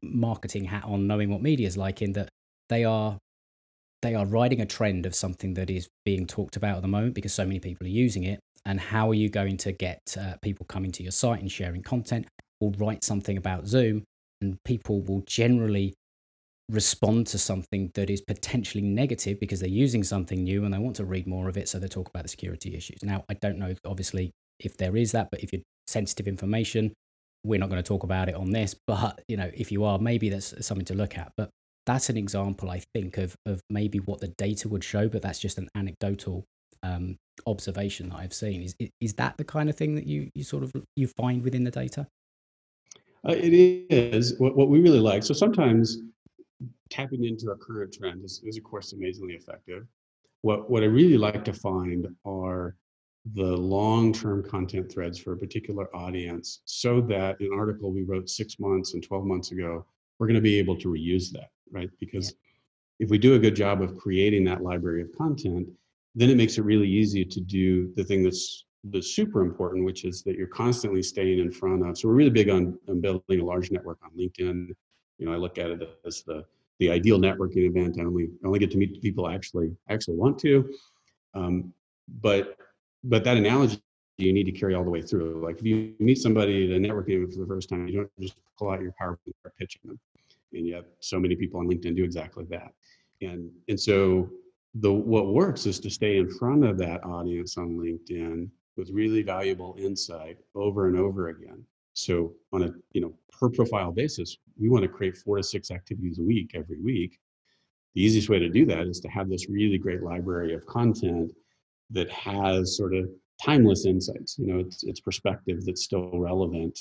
[0.03, 2.29] marketing hat on, knowing what media is like, in that
[2.69, 3.19] they are
[4.01, 7.15] they are riding a trend of something that is being talked about at the moment
[7.15, 8.41] because so many people are using it.
[8.65, 11.83] And how are you going to get uh, people coming to your site and sharing
[11.83, 12.27] content?
[12.61, 14.05] Or write something about Zoom,
[14.41, 15.95] and people will generally
[16.73, 20.97] respond to something that is potentially negative because they're using something new and they want
[20.97, 21.69] to read more of it.
[21.69, 22.99] So they talk about the security issues.
[23.03, 26.93] Now, I don't know, obviously, if there is that, but if you're sensitive information,
[27.45, 28.75] we're not going to talk about it on this.
[28.87, 31.33] But, you know, if you are, maybe that's something to look at.
[31.37, 31.51] But
[31.85, 35.41] that's an example, I think, of, of maybe what the data would show, but that's
[35.41, 36.45] just an anecdotal
[36.83, 38.63] um, observation that I've seen.
[38.63, 41.65] Is, is that the kind of thing that you, you sort of you find within
[41.65, 42.07] the data?
[43.29, 45.23] Uh, it is what, what we really like.
[45.23, 45.99] So sometimes
[46.90, 49.87] tapping into a current trend is, is of course amazingly effective.
[50.42, 52.77] What what I really like to find are
[53.35, 58.59] the long-term content threads for a particular audience so that an article we wrote six
[58.59, 59.87] months and 12 months ago
[60.18, 61.90] we're going to be able to reuse that, right?
[61.98, 63.07] Because yeah.
[63.07, 65.68] if we do a good job of creating that library of content,
[66.14, 70.05] then it makes it really easy to do the thing that's the super important, which
[70.05, 71.96] is that you're constantly staying in front of.
[71.96, 74.68] So we're really big on, on building a large network on LinkedIn.
[75.23, 76.45] You know, I look at it as the
[76.81, 77.97] the ideal networking event.
[78.01, 80.69] I only I only get to meet people I actually actually want to.
[81.33, 81.73] Um,
[82.21, 82.57] but
[83.05, 83.81] but that analogy
[84.19, 85.41] you need to carry all the way through.
[85.45, 88.11] Like if you meet somebody at a networking event for the first time, you don't
[88.21, 90.01] just pull out your PowerPoint and start pitching them.
[90.55, 92.73] And yet so many people on LinkedIn do exactly that.
[93.21, 94.29] And and so
[94.75, 99.23] the what works is to stay in front of that audience on LinkedIn with really
[99.23, 101.65] valuable insight over and over again.
[101.95, 105.71] So on a you know per profile basis, we want to create four to six
[105.71, 107.19] activities a week every week.
[107.95, 111.33] The easiest way to do that is to have this really great library of content
[111.91, 113.11] that has sort of
[113.43, 114.39] timeless insights.
[114.39, 116.79] You know, it's it's perspective that's still relevant,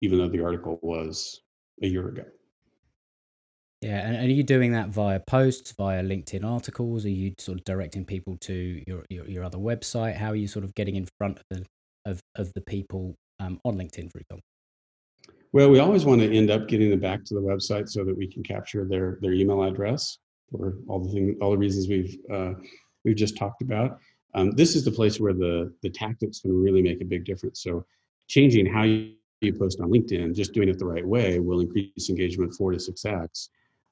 [0.00, 1.40] even though the article was
[1.82, 2.24] a year ago.
[3.82, 7.04] Yeah, and are you doing that via posts, via LinkedIn articles?
[7.04, 10.16] Are you sort of directing people to your your, your other website?
[10.16, 11.66] How are you sort of getting in front of the
[12.06, 14.44] of, of the people um, on LinkedIn, for example?
[15.52, 18.16] Well, we always want to end up getting them back to the website so that
[18.16, 20.18] we can capture their their email address
[20.50, 22.52] for all the things, all the reasons we've uh,
[23.04, 23.98] we've just talked about.
[24.34, 27.62] Um, this is the place where the the tactics can really make a big difference.
[27.62, 27.86] So,
[28.28, 32.10] changing how you, you post on LinkedIn, just doing it the right way, will increase
[32.10, 33.50] engagement four to six x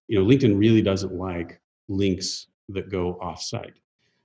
[0.09, 3.79] you know, LinkedIn really doesn't like links that go off-site.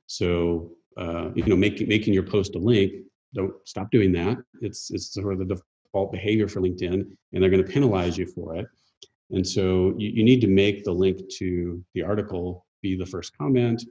[0.08, 2.94] So, uh, you know, making making your post a link,
[3.34, 4.38] don't stop doing that.
[4.62, 8.26] It's it's sort of the default behavior for LinkedIn, and they're going to penalize you
[8.26, 8.68] for it.
[9.32, 13.38] And so, you, you need to make the link to the article be the first
[13.38, 13.84] comment,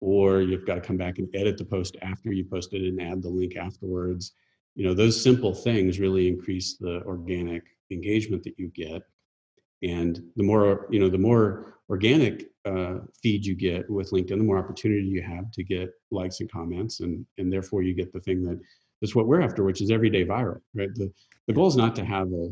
[0.00, 3.22] or you've got to come back and edit the post after you posted and add
[3.22, 4.32] the link afterwards.
[4.74, 9.02] You know, those simple things really increase the organic engagement that you get
[9.82, 14.44] and the more you know the more organic uh, feed you get with linkedin the
[14.44, 18.20] more opportunity you have to get likes and comments and and therefore you get the
[18.20, 18.58] thing that
[19.00, 20.94] that's what we're after which is everyday viral right?
[20.94, 21.12] The
[21.46, 22.50] the goal is not to have a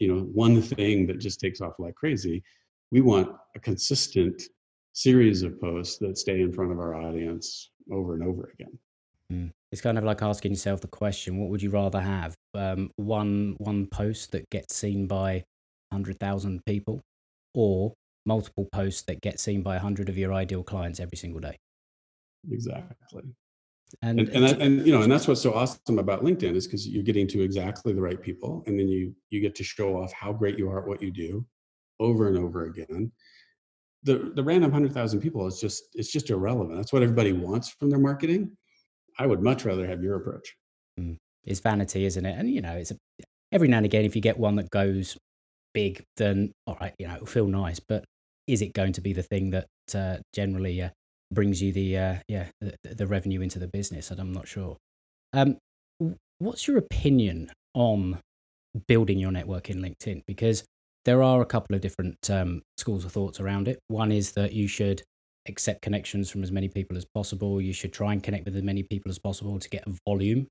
[0.00, 2.42] you know one thing that just takes off like crazy.
[2.90, 4.42] We want a consistent
[4.92, 8.78] series of posts that stay in front of our audience over and over again.
[9.32, 9.50] Mm.
[9.70, 12.34] it's kind of like asking yourself the question what would you rather have?
[12.54, 15.44] Um, one one post that gets seen by
[15.90, 17.00] 100,000 people
[17.54, 21.58] or multiple posts that get seen by 100 of your ideal clients every single day.
[22.50, 23.22] Exactly.
[24.00, 26.66] And and, and, that, and you know, and that's what's so awesome about LinkedIn is
[26.66, 29.96] because you're getting to exactly the right people, and then you you get to show
[29.96, 31.44] off how great you are at what you do,
[32.00, 33.12] over and over again.
[34.04, 36.76] The the random hundred thousand people is just it's just irrelevant.
[36.76, 38.56] That's what everybody wants from their marketing.
[39.18, 40.56] I would much rather have your approach.
[40.98, 41.18] Mm.
[41.44, 42.38] It's vanity, isn't it?
[42.38, 42.96] And you know, it's a,
[43.52, 45.18] every now and again if you get one that goes
[45.74, 47.78] big, then all right, you know, it'll feel nice.
[47.78, 48.04] But
[48.46, 50.90] is it going to be the thing that uh, generally uh,
[51.32, 54.10] brings you the uh, yeah the, the, revenue into the business?
[54.10, 54.76] And I'm not sure.
[55.32, 55.58] Um,
[56.38, 58.20] what's your opinion on
[58.88, 60.22] building your network in LinkedIn?
[60.26, 60.64] Because
[61.04, 63.78] there are a couple of different um, schools of thoughts around it.
[63.88, 65.02] One is that you should
[65.48, 67.60] accept connections from as many people as possible.
[67.60, 70.46] You should try and connect with as many people as possible to get a volume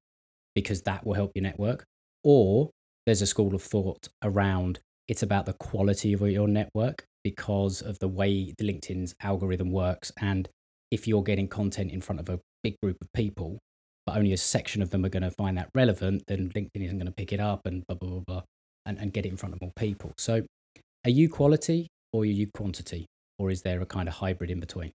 [0.56, 1.86] because that will help your network.
[2.24, 2.70] Or
[3.06, 4.80] there's a school of thought around
[5.12, 10.10] it's about the quality of your network because of the way the LinkedIn's algorithm works.
[10.22, 10.48] And
[10.90, 13.60] if you're getting content in front of a big group of people,
[14.06, 16.98] but only a section of them are going to find that relevant, then LinkedIn isn't
[16.98, 18.42] going to pick it up and blah, blah, blah, blah,
[18.86, 20.14] and, and get it in front of more people.
[20.18, 20.46] So
[21.04, 23.06] are you quality or are you quantity?
[23.38, 24.94] Or is there a kind of hybrid in between?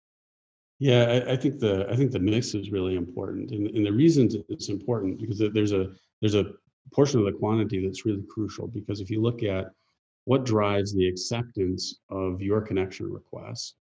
[0.79, 3.93] Yeah, I, I, think the I think the mix is really important, and, and the
[3.93, 6.47] reason it's important because there's a there's a
[6.93, 8.67] portion of the quantity that's really crucial.
[8.67, 9.67] Because if you look at
[10.25, 13.77] what drives the acceptance of your connection request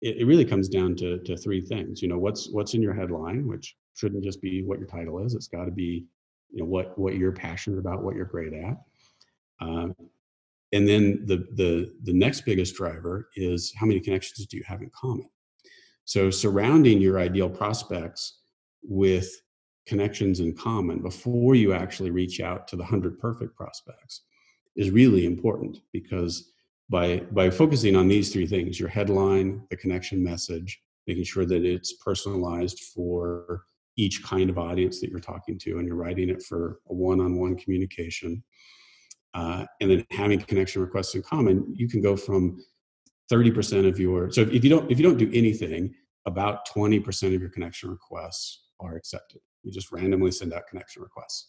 [0.00, 2.02] it, it, really comes down to, to three things.
[2.02, 5.34] You know what's what's in your headline which shouldn't just be what your title is.
[5.34, 6.06] It's got to be
[6.50, 8.76] you know what what you're passionate about what you're great at.
[9.60, 9.88] Uh,
[10.72, 14.82] and then the the the next biggest driver is how many connections do you have
[14.82, 15.28] in common?
[16.04, 18.40] So surrounding your ideal prospects
[18.82, 19.28] with
[19.86, 24.22] connections in common before you actually reach out to the 100 perfect prospects
[24.78, 26.52] is really important because
[26.88, 31.64] by by focusing on these three things your headline the connection message making sure that
[31.64, 33.64] it's personalized for
[33.96, 37.56] each kind of audience that you're talking to and you're writing it for a one-on-one
[37.56, 38.42] communication
[39.34, 42.56] uh, and then having connection requests in common you can go from
[43.30, 45.92] 30% of your so if you don't if you don't do anything
[46.24, 49.40] about 20% of your connection requests are accepted.
[49.62, 51.48] You just randomly send out connection requests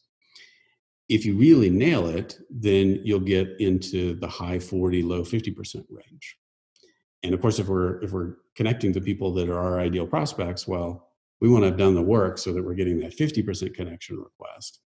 [1.10, 6.38] if you really nail it, then you'll get into the high 40, low 50% range.
[7.24, 10.68] And of course, if we're if we're connecting to people that are our ideal prospects,
[10.68, 11.10] well,
[11.42, 14.80] we want to have done the work so that we're getting that 50% connection request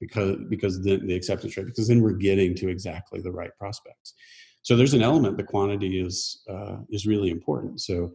[0.00, 4.14] because because then the acceptance rate because then we're getting to exactly the right prospects.
[4.62, 7.80] So there's an element the quantity is uh, is really important.
[7.80, 8.14] So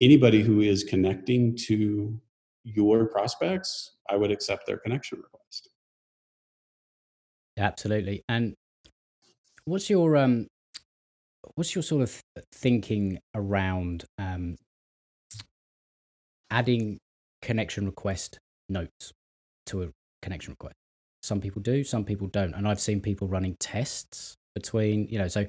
[0.00, 2.20] anybody who is connecting to
[2.62, 5.70] your prospects, I would accept their connection request.
[7.58, 8.22] Absolutely.
[8.28, 8.54] And
[9.64, 10.46] what's your um
[11.54, 12.20] what's your sort of
[12.54, 14.56] thinking around um
[16.50, 16.98] adding
[17.42, 19.12] connection request notes
[19.66, 19.88] to a
[20.22, 20.74] connection request?
[21.22, 22.54] Some people do, some people don't.
[22.54, 25.46] And I've seen people running tests between, you know, so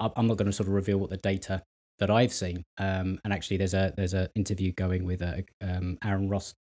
[0.00, 1.62] I'm not going to sort of reveal what the data
[1.98, 2.64] that I've seen.
[2.78, 6.54] Um, and actually, there's a there's an interview going with uh, um, Aaron Ross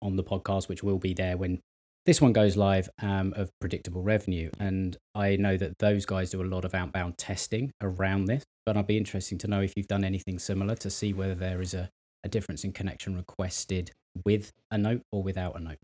[0.00, 1.60] on the podcast, which will be there when
[2.06, 4.50] this one goes live um, of predictable revenue.
[4.58, 8.76] And I know that those guys do a lot of outbound testing around this, but
[8.76, 11.74] I'd be interesting to know if you've done anything similar to see whether there is
[11.74, 11.90] a,
[12.24, 13.92] a difference in connection requested
[14.24, 15.78] with a note or without a note.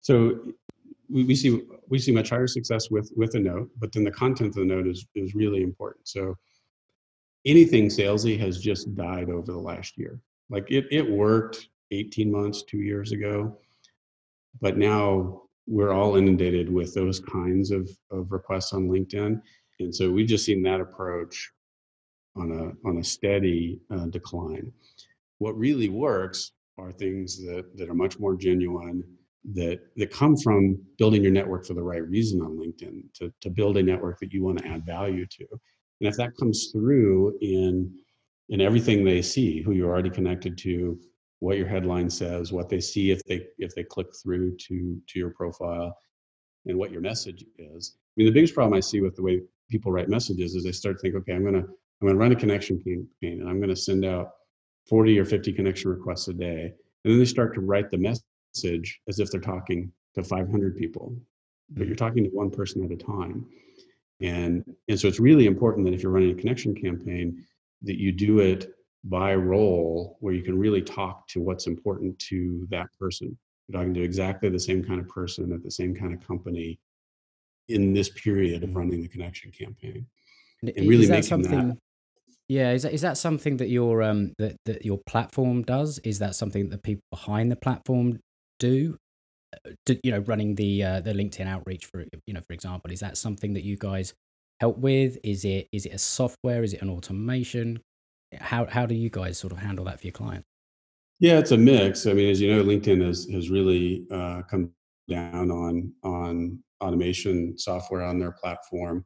[0.00, 0.38] So
[1.08, 4.10] we, we see we see much higher success with with a note, but then the
[4.10, 6.06] content of the note is is really important.
[6.06, 6.36] So
[7.46, 10.20] anything salesy has just died over the last year.
[10.50, 13.56] Like it it worked 18 months, two years ago.
[14.60, 19.40] But now we're all inundated with those kinds of, of requests on LinkedIn.
[19.80, 21.50] And so we've just seen that approach
[22.36, 24.72] on a, on a steady uh, decline.
[25.38, 29.04] What really works are things that, that are much more genuine,
[29.52, 33.50] that, that come from building your network for the right reason on LinkedIn, to, to
[33.50, 35.46] build a network that you want to add value to.
[36.00, 37.92] And if that comes through in,
[38.48, 40.98] in everything they see, who you're already connected to,
[41.44, 45.18] what your headline says, what they see if they if they click through to to
[45.18, 45.94] your profile,
[46.66, 47.96] and what your message is.
[47.96, 50.72] I mean, the biggest problem I see with the way people write messages is they
[50.72, 51.64] start to think, okay, I'm gonna
[52.00, 54.30] I'm gonna run a connection campaign and I'm gonna send out
[54.88, 56.72] 40 or 50 connection requests a day,
[57.04, 61.14] and then they start to write the message as if they're talking to 500 people,
[61.70, 61.98] but you're mm.
[61.98, 63.46] talking to one person at a time.
[64.20, 67.44] And, and so it's really important that if you're running a connection campaign,
[67.82, 68.72] that you do it
[69.04, 73.36] by role where you can really talk to what's important to that person.
[73.68, 76.78] You're talking to exactly the same kind of person at the same kind of company
[77.68, 78.76] in this period of mm.
[78.76, 80.06] running the connection campaign.
[80.62, 81.78] And really making something, that.
[82.48, 85.98] Yeah, is that is that something that your um that, that your platform does?
[86.00, 88.20] Is that something that people behind the platform
[88.58, 88.96] do?
[89.54, 92.90] Uh, do you know, running the uh, the LinkedIn outreach for you know, for example,
[92.90, 94.14] is that something that you guys
[94.60, 95.18] help with?
[95.22, 96.62] Is it is it a software?
[96.62, 97.80] Is it an automation?
[98.40, 100.48] How how do you guys sort of handle that for your clients?
[101.20, 102.06] Yeah, it's a mix.
[102.06, 104.70] I mean, as you know, LinkedIn has has really uh, come
[105.08, 109.04] down on on automation software on their platform,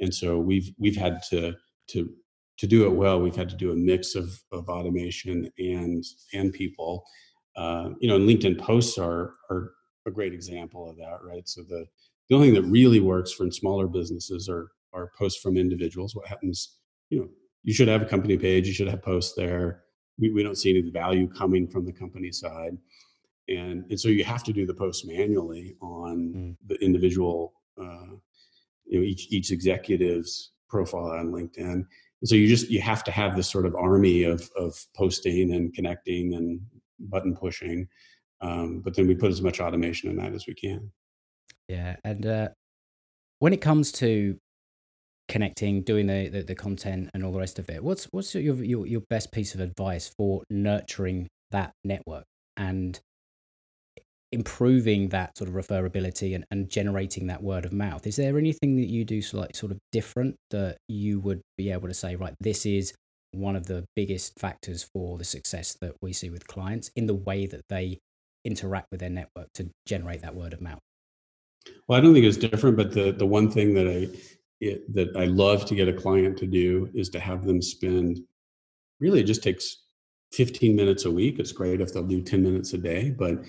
[0.00, 1.54] and so we've we've had to
[1.90, 2.10] to
[2.58, 3.20] to do it well.
[3.20, 7.04] We've had to do a mix of of automation and and people.
[7.56, 9.72] Uh, you know, LinkedIn posts are are
[10.06, 11.48] a great example of that, right?
[11.48, 11.86] So the
[12.28, 16.14] the only thing that really works for smaller businesses are are posts from individuals.
[16.14, 16.76] What happens,
[17.10, 17.28] you know,
[17.66, 18.66] you should have a company page.
[18.66, 19.82] You should have posts there.
[20.18, 22.78] We, we don't see any of the value coming from the company side.
[23.48, 26.56] And, and so you have to do the posts manually on mm.
[26.68, 28.14] the individual, uh,
[28.86, 31.84] you know, each, each executive's profile on LinkedIn.
[32.20, 35.52] And so you just, you have to have this sort of army of, of posting
[35.52, 36.60] and connecting and
[37.00, 37.88] button pushing.
[38.40, 40.92] Um, but then we put as much automation in that as we can.
[41.68, 41.96] Yeah.
[42.04, 42.48] And, uh,
[43.40, 44.38] when it comes to
[45.28, 47.82] connecting, doing the, the, the content and all the rest of it.
[47.82, 52.24] What's what's your, your your best piece of advice for nurturing that network
[52.56, 52.98] and
[54.32, 58.06] improving that sort of referability and, and generating that word of mouth?
[58.06, 61.88] Is there anything that you do like sort of different that you would be able
[61.88, 62.92] to say, right, this is
[63.32, 67.14] one of the biggest factors for the success that we see with clients in the
[67.14, 67.98] way that they
[68.44, 70.80] interact with their network to generate that word of mouth?
[71.88, 74.08] Well, I don't think it's different, but the the one thing that I
[74.60, 78.20] it, that I love to get a client to do is to have them spend
[79.00, 79.82] really it just takes
[80.32, 81.38] 15 minutes a week.
[81.38, 83.44] It's great if they'll do 10 minutes a day, but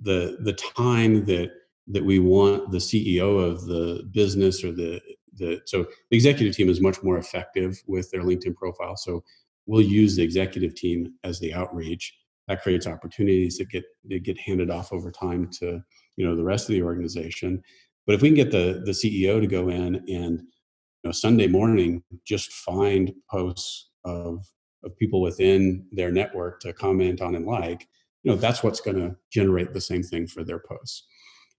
[0.00, 1.50] the the time that
[1.88, 5.00] that we want the CEO of the business or the
[5.34, 8.96] the so the executive team is much more effective with their LinkedIn profile.
[8.96, 9.22] So
[9.66, 12.14] we'll use the executive team as the outreach.
[12.48, 15.80] That creates opportunities that get that get handed off over time to
[16.16, 17.62] you know the rest of the organization.
[18.06, 21.46] But if we can get the the CEO to go in and you know Sunday
[21.46, 24.44] morning just find posts of
[24.84, 27.88] of people within their network to comment on and like,
[28.22, 31.06] you know, that's what's going to generate the same thing for their posts.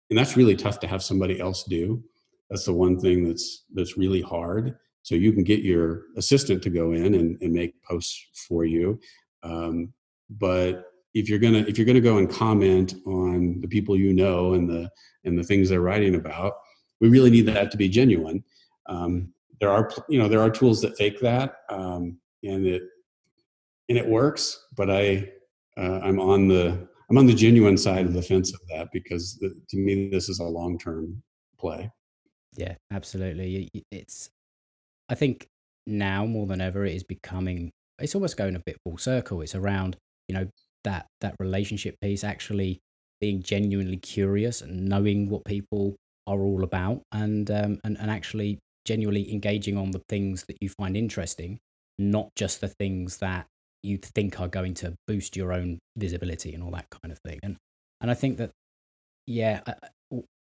[0.09, 2.03] and that's really tough to have somebody else do.
[2.49, 4.75] That's the one thing that's that's really hard.
[5.01, 8.99] So you can get your assistant to go in and, and make posts for you,
[9.43, 9.93] um,
[10.29, 14.53] but if you're gonna if you're gonna go and comment on the people you know
[14.53, 14.89] and the
[15.25, 16.53] and the things they're writing about,
[16.99, 18.43] we really need that to be genuine.
[18.87, 22.83] Um, there are you know there are tools that fake that, um, and it
[23.89, 24.67] and it works.
[24.75, 25.29] But I
[25.77, 29.37] uh, I'm on the I'm on the genuine side of the fence of that because
[29.39, 31.21] the, to me this is a long term
[31.59, 31.91] play.
[32.55, 33.69] Yeah, absolutely.
[33.91, 34.29] It's
[35.09, 35.47] I think
[35.85, 39.41] now more than ever it is becoming it's almost going a bit full circle.
[39.41, 39.97] It's around
[40.27, 40.47] you know
[40.83, 42.79] that that relationship piece actually
[43.21, 45.95] being genuinely curious and knowing what people
[46.27, 50.69] are all about and um, and, and actually genuinely engaging on the things that you
[50.69, 51.59] find interesting
[51.97, 53.45] not just the things that
[53.81, 57.39] you think are going to boost your own visibility and all that kind of thing.
[57.43, 57.57] And
[58.03, 58.51] and i think that
[59.25, 59.61] yeah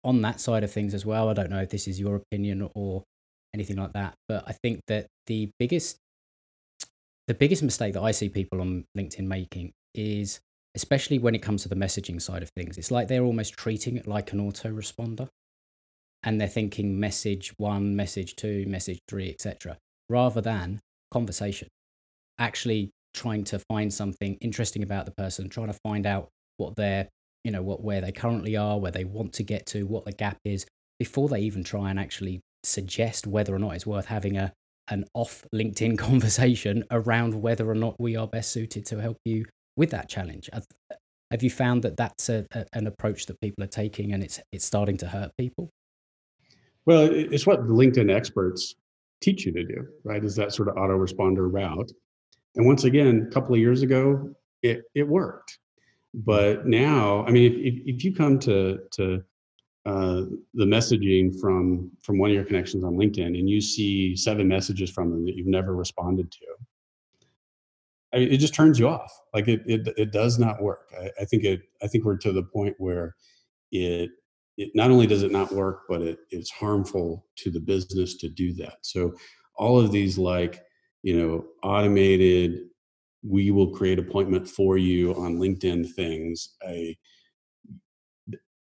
[0.03, 2.67] on that side of things as well i don't know if this is your opinion
[2.75, 3.03] or
[3.53, 5.97] anything like that but i think that the biggest
[7.27, 10.39] the biggest mistake that i see people on linkedin making is
[10.75, 13.97] especially when it comes to the messaging side of things it's like they're almost treating
[13.97, 15.27] it like an autoresponder.
[16.23, 19.77] And they're thinking message one message two message three etc
[20.09, 20.79] rather than
[21.11, 21.67] conversation.
[22.37, 27.09] Actually trying to find something interesting about the person trying to find out what they're
[27.43, 30.11] you know what where they currently are where they want to get to what the
[30.11, 30.65] gap is
[30.99, 34.53] before they even try and actually suggest whether or not it's worth having a
[34.89, 39.45] an off linkedin conversation around whether or not we are best suited to help you
[39.81, 40.47] with that challenge?
[41.31, 44.39] Have you found that that's a, a, an approach that people are taking and it's
[44.51, 45.71] it's starting to hurt people?
[46.85, 48.75] Well, it's what the LinkedIn experts
[49.21, 50.23] teach you to do, right?
[50.23, 51.91] Is that sort of autoresponder route.
[52.55, 55.57] And once again, a couple of years ago, it, it worked.
[56.13, 59.23] But now, I mean, if, if, you come to, to
[59.85, 60.21] uh,
[60.53, 64.89] the messaging from, from one of your connections on LinkedIn and you see seven messages
[64.91, 66.45] from them that you've never responded to,
[68.13, 69.11] I mean, it just turns you off.
[69.33, 70.91] Like it, it, it does not work.
[70.99, 73.15] I, I, think it, I think we're to the point where
[73.71, 74.09] it,
[74.57, 78.29] it not only does it not work, but it, it's harmful to the business to
[78.29, 78.77] do that.
[78.81, 79.13] So
[79.55, 80.61] all of these like,
[81.03, 82.59] you know, automated,
[83.23, 86.55] we will create appointment for you on LinkedIn things.
[86.67, 86.97] I,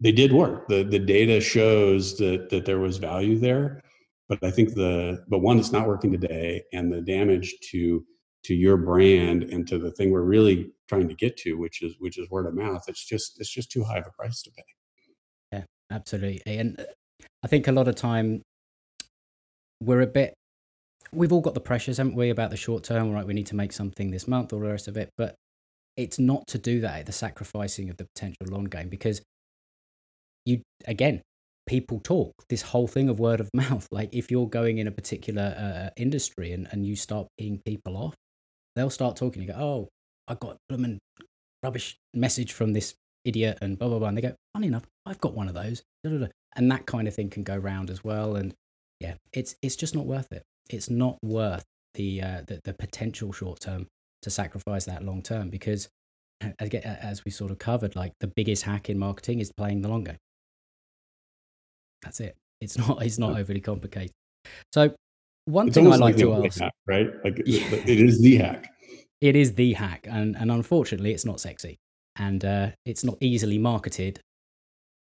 [0.01, 0.67] they did work.
[0.67, 3.83] The the data shows that that there was value there,
[4.27, 8.03] but I think the but one, it's not working today, and the damage to
[8.43, 11.95] to your brand and to the thing we're really trying to get to which is
[11.99, 14.51] which is word of mouth it's just it's just too high of a price to
[14.51, 14.63] pay.
[15.51, 16.83] Yeah absolutely and uh,
[17.43, 18.41] i think a lot of time
[19.81, 20.33] we're a bit
[21.11, 23.55] we've all got the pressures haven't we about the short term right we need to
[23.55, 25.35] make something this month or the rest of it but
[25.97, 29.21] it's not to do that at the sacrificing of the potential long game because
[30.45, 31.21] you again
[31.67, 34.91] people talk this whole thing of word of mouth like if you're going in a
[34.91, 38.15] particular uh, industry and, and you start peeing people off
[38.75, 39.41] they'll start talking.
[39.41, 39.89] You go, oh,
[40.27, 40.99] I got blooming
[41.63, 42.95] rubbish message from this
[43.25, 44.07] idiot and blah blah blah.
[44.07, 45.83] And they go, funny enough, I've got one of those.
[46.03, 48.35] And that kind of thing can go round as well.
[48.35, 48.53] And
[48.99, 50.43] yeah, it's it's just not worth it.
[50.69, 51.63] It's not worth
[51.95, 53.87] the uh, the, the potential short term
[54.21, 55.89] to sacrifice that long term because
[56.59, 60.03] as we sort of covered, like the biggest hack in marketing is playing the long
[60.03, 60.17] game.
[62.01, 62.35] That's it.
[62.59, 64.11] It's not it's not overly complicated.
[64.73, 64.93] So
[65.45, 67.09] one it's thing I like to ask, hack, right?
[67.23, 67.61] Like yeah.
[67.71, 68.71] it is the hack.
[69.21, 71.77] It is the hack, and and unfortunately, it's not sexy,
[72.15, 74.19] and uh, it's not easily marketed,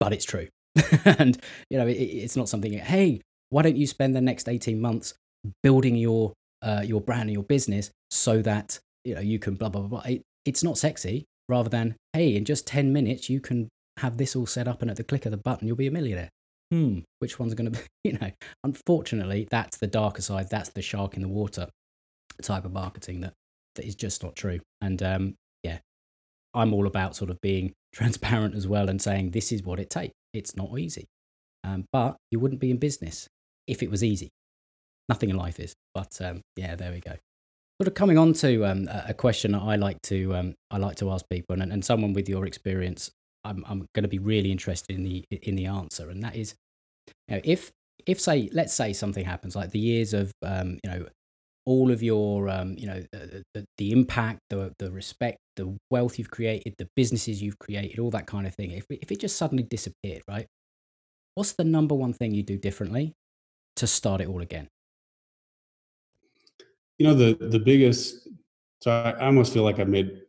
[0.00, 0.48] but it's true.
[1.04, 1.38] and
[1.70, 2.72] you know, it, it's not something.
[2.72, 3.20] Hey,
[3.50, 5.14] why don't you spend the next eighteen months
[5.62, 6.32] building your
[6.62, 10.00] uh, your brand and your business so that you know you can blah blah blah.
[10.00, 10.10] blah.
[10.10, 11.24] It, it's not sexy.
[11.48, 13.68] Rather than hey, in just ten minutes you can
[13.98, 15.92] have this all set up, and at the click of the button you'll be a
[15.92, 16.30] millionaire
[16.70, 18.30] hmm, which one's going to be, you know,
[18.64, 20.48] unfortunately, that's the darker side.
[20.50, 21.68] That's the shark in the water
[22.42, 23.34] type of marketing that,
[23.76, 24.60] that is just not true.
[24.80, 25.78] And um, yeah,
[26.54, 29.90] I'm all about sort of being transparent as well and saying this is what it
[29.90, 30.14] takes.
[30.32, 31.06] It's not easy.
[31.64, 33.28] Um, but you wouldn't be in business
[33.66, 34.30] if it was easy.
[35.08, 35.74] Nothing in life is.
[35.94, 37.16] But um, yeah, there we go.
[37.80, 40.96] Sort of coming on to um, a question that I like to um, I like
[40.96, 43.10] to ask people, and, and someone with your experience
[43.46, 46.54] I'm, I'm going to be really interested in the in the answer, and that is,
[47.28, 47.70] you know, if
[48.06, 51.06] if say let's say something happens like the years of um, you know
[51.64, 56.18] all of your um, you know the, the, the, impact the the respect the wealth
[56.18, 59.36] you've created the businesses you've created all that kind of thing if, if it just
[59.36, 60.46] suddenly disappeared right
[61.34, 63.12] what's the number one thing you do differently
[63.74, 64.68] to start it all again?
[66.98, 68.28] You know the the biggest
[68.80, 70.22] so i, I almost feel like i've made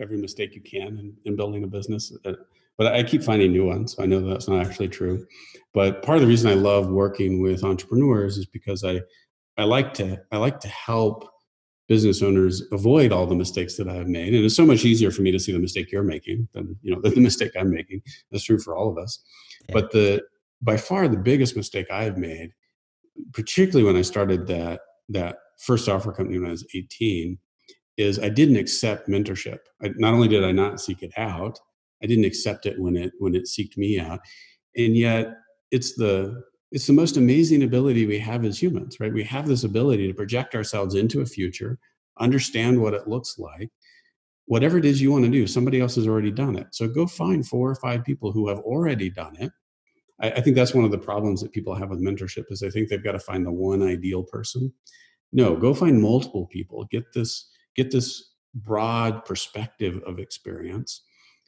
[0.00, 2.12] every mistake you can in, in building a business.
[2.24, 2.32] Uh,
[2.78, 3.96] but I keep finding new ones.
[3.98, 5.26] I know that's not actually true.
[5.74, 9.00] But part of the reason I love working with entrepreneurs is because I
[9.58, 11.28] I like to I like to help
[11.88, 14.34] business owners avoid all the mistakes that I've made.
[14.34, 16.94] And it's so much easier for me to see the mistake you're making than you
[16.94, 18.00] know than the mistake I'm making.
[18.30, 19.20] That's true for all of us.
[19.68, 19.74] Yeah.
[19.74, 20.22] But the
[20.62, 22.52] by far the biggest mistake I've made,
[23.32, 27.38] particularly when I started that that first software company when I was 18,
[27.96, 29.58] is I didn't accept mentorship.
[29.82, 31.58] I, not only did I not seek it out,
[32.02, 34.20] I didn't accept it when it when it seeked me out,
[34.76, 35.34] and yet
[35.70, 39.12] it's the it's the most amazing ability we have as humans, right?
[39.12, 41.78] We have this ability to project ourselves into a future,
[42.20, 43.70] understand what it looks like.
[44.46, 46.68] Whatever it is you want to do, somebody else has already done it.
[46.72, 49.52] So go find four or five people who have already done it.
[50.20, 52.70] I, I think that's one of the problems that people have with mentorship is they
[52.70, 54.72] think they've got to find the one ideal person.
[55.32, 56.86] No, go find multiple people.
[56.90, 61.02] Get this get this broad perspective of experience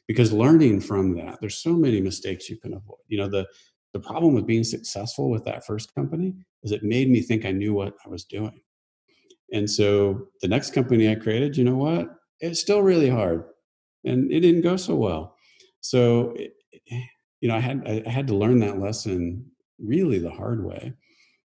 [0.07, 3.45] because learning from that there's so many mistakes you can avoid you know the
[3.93, 6.33] the problem with being successful with that first company
[6.63, 8.61] is it made me think i knew what i was doing
[9.53, 13.43] and so the next company i created you know what it's still really hard
[14.05, 15.35] and it didn't go so well
[15.81, 16.53] so it,
[17.39, 19.45] you know i had i had to learn that lesson
[19.79, 20.93] really the hard way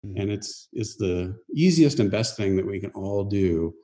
[0.04, 0.20] mm-hmm.
[0.20, 3.74] and it's it's the easiest and best thing that we can all do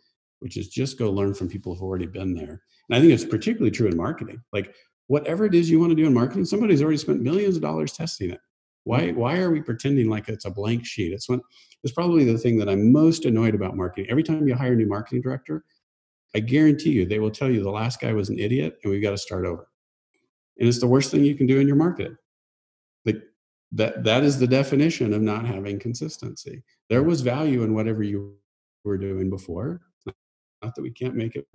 [0.43, 2.63] which is just go learn from people who've already been there.
[2.89, 4.43] And I think it's particularly true in marketing.
[4.53, 4.75] Like
[5.07, 7.93] whatever it is you want to do in marketing, somebody's already spent millions of dollars
[7.93, 8.41] testing it.
[8.85, 9.19] Why mm-hmm.
[9.19, 11.13] why are we pretending like it's a blank sheet?
[11.13, 11.41] It's one
[11.85, 14.11] it's probably the thing that I'm most annoyed about marketing.
[14.11, 15.65] Every time you hire a new marketing director,
[16.35, 19.03] I guarantee you they will tell you the last guy was an idiot and we've
[19.03, 19.69] got to start over.
[20.59, 22.17] And it's the worst thing you can do in your marketing.
[23.05, 23.23] Like
[23.73, 26.63] that that is the definition of not having consistency.
[26.89, 28.37] There was value in whatever you
[28.85, 29.81] were doing before
[30.63, 31.47] not that we can't make it.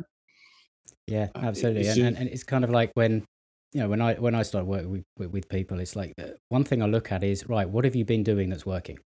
[1.08, 1.88] Yeah, uh, absolutely.
[1.88, 3.26] and, and, and it's kind of like when
[3.74, 6.64] you know when I when I start working with, with, people, it's like uh, one
[6.64, 7.70] thing I look at is right.
[7.70, 9.00] What have you been doing that's working?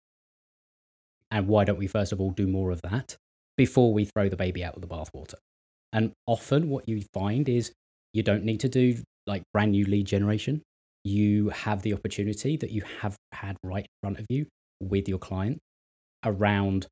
[1.29, 3.15] And why don't we first of all do more of that
[3.57, 5.35] before we throw the baby out with the bathwater?
[5.93, 7.71] And often, what you find is
[8.13, 10.61] you don't need to do like brand new lead generation.
[11.03, 14.45] You have the opportunity that you have had right in front of you
[14.79, 15.59] with your client
[16.23, 16.87] around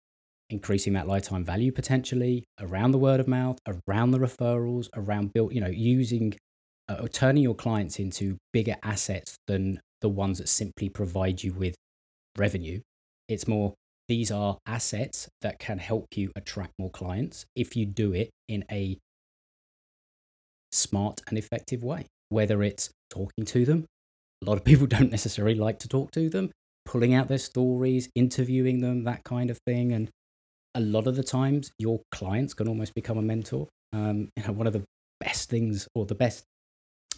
[0.50, 5.54] increasing that lifetime value potentially around the word of mouth, around the referrals, around build,
[5.54, 6.36] you know, using
[6.90, 11.54] uh, or turning your clients into bigger assets than the ones that simply provide you
[11.54, 11.76] with
[12.38, 12.82] revenue.
[13.28, 13.76] It's more
[14.08, 18.66] these are assets that can help you attract more clients if you do it in
[18.72, 18.98] a
[20.72, 23.86] smart and effective way, whether it's talking to them.
[24.42, 26.52] A lot of people don't necessarily like to talk to them,
[26.86, 29.92] pulling out their stories, interviewing them, that kind of thing.
[29.92, 30.10] And
[30.80, 33.68] a lot of the times your clients can almost become a mentor.
[33.92, 34.84] Um, you know, one of the
[35.20, 36.46] best things or the best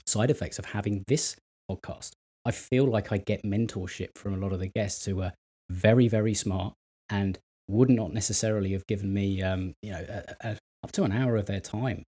[0.07, 1.35] side effects of having this
[1.69, 2.11] podcast,
[2.43, 5.33] I feel like I get mentorship from a lot of the guests who are
[5.69, 6.73] very, very smart
[7.09, 7.37] and
[7.67, 11.35] would not necessarily have given me, um, you know, a, a, up to an hour
[11.35, 12.03] of their time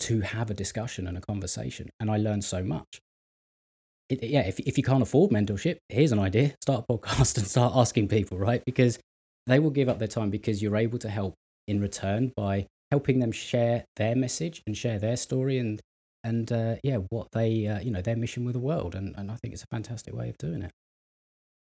[0.00, 1.90] to have a discussion and a conversation.
[2.00, 3.00] And I learned so much.
[4.08, 7.46] It, yeah, if, if you can't afford mentorship, here's an idea start a podcast and
[7.46, 8.62] start asking people, right?
[8.64, 8.98] Because
[9.46, 11.34] they will give up their time because you're able to help
[11.68, 15.80] in return by helping them share their message and share their story and
[16.24, 18.94] and uh, yeah what they uh, you know their mission with the world.
[18.94, 20.72] And, and i think it's a fantastic way of doing it.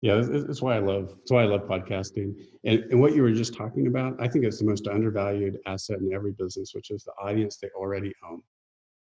[0.02, 2.34] Yeah that's why i love that's why i love podcasting.
[2.64, 6.00] And, and what you were just talking about i think it's the most undervalued asset
[6.00, 8.42] in every business which is the audience they already own.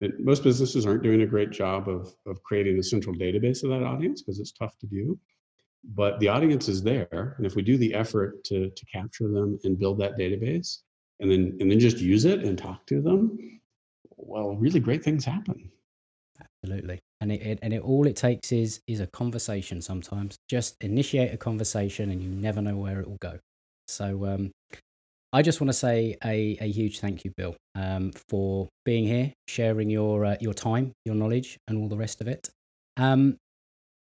[0.01, 3.69] And most businesses aren't doing a great job of, of creating a central database of
[3.71, 5.19] that audience because it's tough to do
[5.83, 9.57] but the audience is there and if we do the effort to to capture them
[9.63, 10.79] and build that database
[11.19, 13.37] and then and then just use it and talk to them
[14.17, 15.71] well really great things happen.
[16.63, 16.99] Absolutely.
[17.21, 20.37] And it, it, and it all it takes is is a conversation sometimes.
[20.49, 23.39] Just initiate a conversation and you never know where it will go.
[23.87, 24.51] So um
[25.31, 29.31] I just want to say a, a huge thank you, Bill, um, for being here,
[29.47, 32.49] sharing your uh, your time, your knowledge, and all the rest of it.
[32.97, 33.37] Um,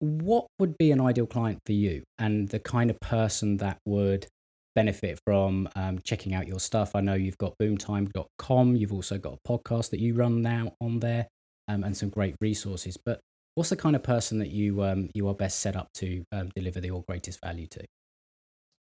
[0.03, 4.27] what would be an ideal client for you and the kind of person that would
[4.75, 6.95] benefit from um, checking out your stuff?
[6.95, 10.99] I know you've got boomtime.com, you've also got a podcast that you run now on
[10.99, 11.27] there
[11.69, 12.97] um, and some great resources.
[12.97, 13.21] But
[13.55, 16.49] what's the kind of person that you, um, you are best set up to um,
[16.53, 17.85] deliver the your greatest value to?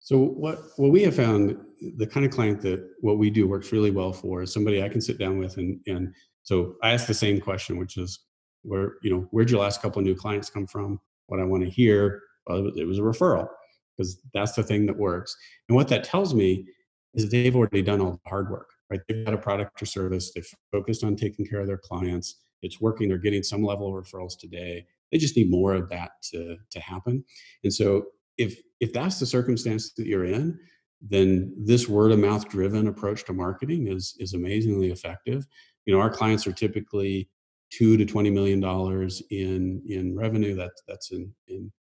[0.00, 1.58] So what what we have found
[1.96, 4.88] the kind of client that what we do works really well for is somebody I
[4.88, 6.14] can sit down with and and
[6.44, 8.20] so I ask the same question, which is
[8.66, 11.62] where you know where'd your last couple of new clients come from what i want
[11.62, 13.48] to hear well, it was a referral
[13.96, 15.36] because that's the thing that works
[15.68, 16.66] and what that tells me
[17.14, 20.32] is they've already done all the hard work right they've got a product or service
[20.32, 23.08] they've focused on taking care of their clients it's working.
[23.08, 24.86] They're getting some level of referrals today.
[25.10, 27.24] They just need more of that to to happen.
[27.64, 28.06] And so
[28.38, 30.58] if if that's the circumstance that you're in,
[31.00, 35.46] then this word of mouth driven approach to marketing is is amazingly effective.
[35.84, 37.30] You know, our clients are typically
[37.70, 40.54] two to twenty million dollars in in revenue.
[40.54, 41.72] That's that's in in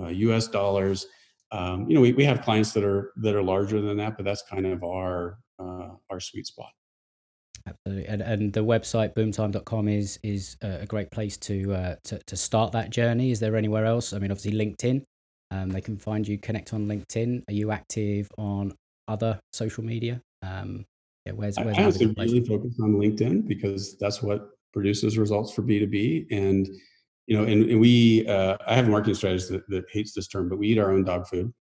[0.00, 0.48] uh, U.S.
[0.48, 1.06] dollars.
[1.52, 4.24] Um, you know, we, we have clients that are that are larger than that, but
[4.24, 6.70] that's kind of our uh, our sweet spot.
[7.66, 12.36] Absolutely, and and the website boomtime.com is is a great place to uh, to to
[12.36, 13.30] start that journey.
[13.30, 14.12] Is there anywhere else?
[14.12, 15.02] I mean, obviously LinkedIn.
[15.52, 17.42] Um, they can find you, connect on LinkedIn.
[17.48, 18.72] Are you active on
[19.08, 20.22] other social media?
[20.42, 20.86] Um,
[21.26, 25.62] yeah, where's, where's I honestly really focus on LinkedIn because that's what produces results for
[25.62, 26.26] B2B.
[26.30, 26.68] And,
[27.26, 30.28] you know, and, and we, uh, I have a marketing strategist that, that hates this
[30.28, 31.52] term, but we eat our own dog food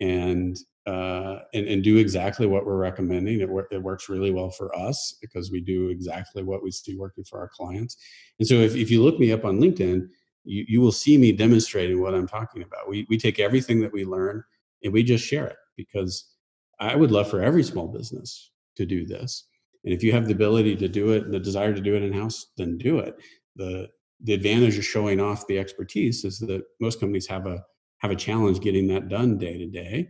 [0.00, 0.56] and,
[0.86, 3.40] uh, and, and do exactly what we're recommending.
[3.40, 6.96] It, wor- it works really well for us because we do exactly what we see
[6.96, 7.96] working for our clients.
[8.38, 10.08] And so if, if you look me up on LinkedIn,
[10.44, 12.88] you, you will see me demonstrating what I'm talking about.
[12.88, 14.42] We, we take everything that we learn
[14.82, 16.32] and we just share it because
[16.80, 19.46] I would love for every small business to do this.
[19.84, 22.12] And if you have the ability to do it, the desire to do it in
[22.12, 23.16] house, then do it.
[23.56, 23.88] The
[24.24, 27.64] the advantage of showing off the expertise is that most companies have a
[27.98, 30.08] have a challenge getting that done day to day.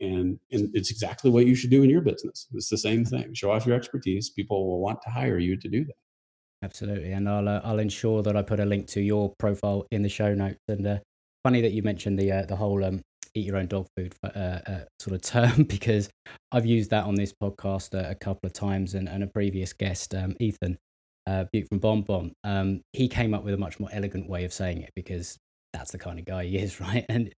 [0.00, 2.46] And and it's exactly what you should do in your business.
[2.52, 3.32] It's the same thing.
[3.32, 4.30] Show off your expertise.
[4.30, 5.94] People will want to hire you to do that.
[6.62, 10.02] Absolutely, and I'll uh, I'll ensure that I put a link to your profile in
[10.02, 10.58] the show notes.
[10.68, 10.98] And uh,
[11.42, 13.00] funny that you mentioned the uh, the whole um,
[13.36, 16.08] eat your own dog food uh, uh, sort of term because
[16.52, 19.72] I've used that on this podcast a, a couple of times, and, and a previous
[19.72, 20.78] guest, um, Ethan
[21.26, 24.52] uh, from Bon Bon, um, he came up with a much more elegant way of
[24.52, 25.36] saying it because
[25.72, 27.04] that's the kind of guy he is, right?
[27.08, 27.32] And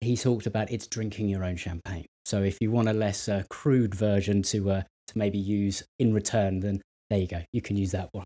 [0.00, 2.06] he talked about it's drinking your own champagne.
[2.24, 6.14] So if you want a less uh, crude version to uh, to maybe use in
[6.14, 7.42] return, then there you go.
[7.52, 8.24] You can use that one.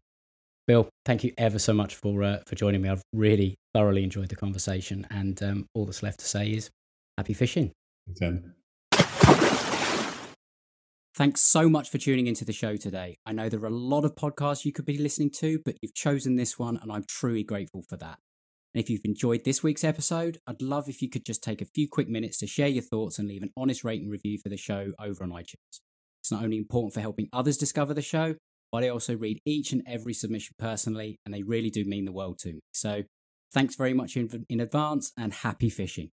[0.66, 2.88] Bill, thank you ever so much for uh, for joining me.
[2.88, 6.70] I've really thoroughly enjoyed the conversation, and um, all that's left to say is
[7.16, 7.72] happy fishing.
[8.10, 8.40] Okay.
[11.16, 13.18] Thanks so much for tuning into the show today.
[13.24, 15.94] I know there are a lot of podcasts you could be listening to, but you've
[15.94, 18.18] chosen this one, and I'm truly grateful for that.
[18.74, 21.66] And if you've enjoyed this week's episode, I'd love if you could just take a
[21.66, 24.56] few quick minutes to share your thoughts and leave an honest rating review for the
[24.56, 25.80] show over on iTunes.
[26.20, 28.34] It's not only important for helping others discover the show,
[28.72, 32.12] but I also read each and every submission personally, and they really do mean the
[32.12, 32.60] world to me.
[32.72, 33.04] So
[33.52, 36.10] thanks very much in, in advance and happy fishing.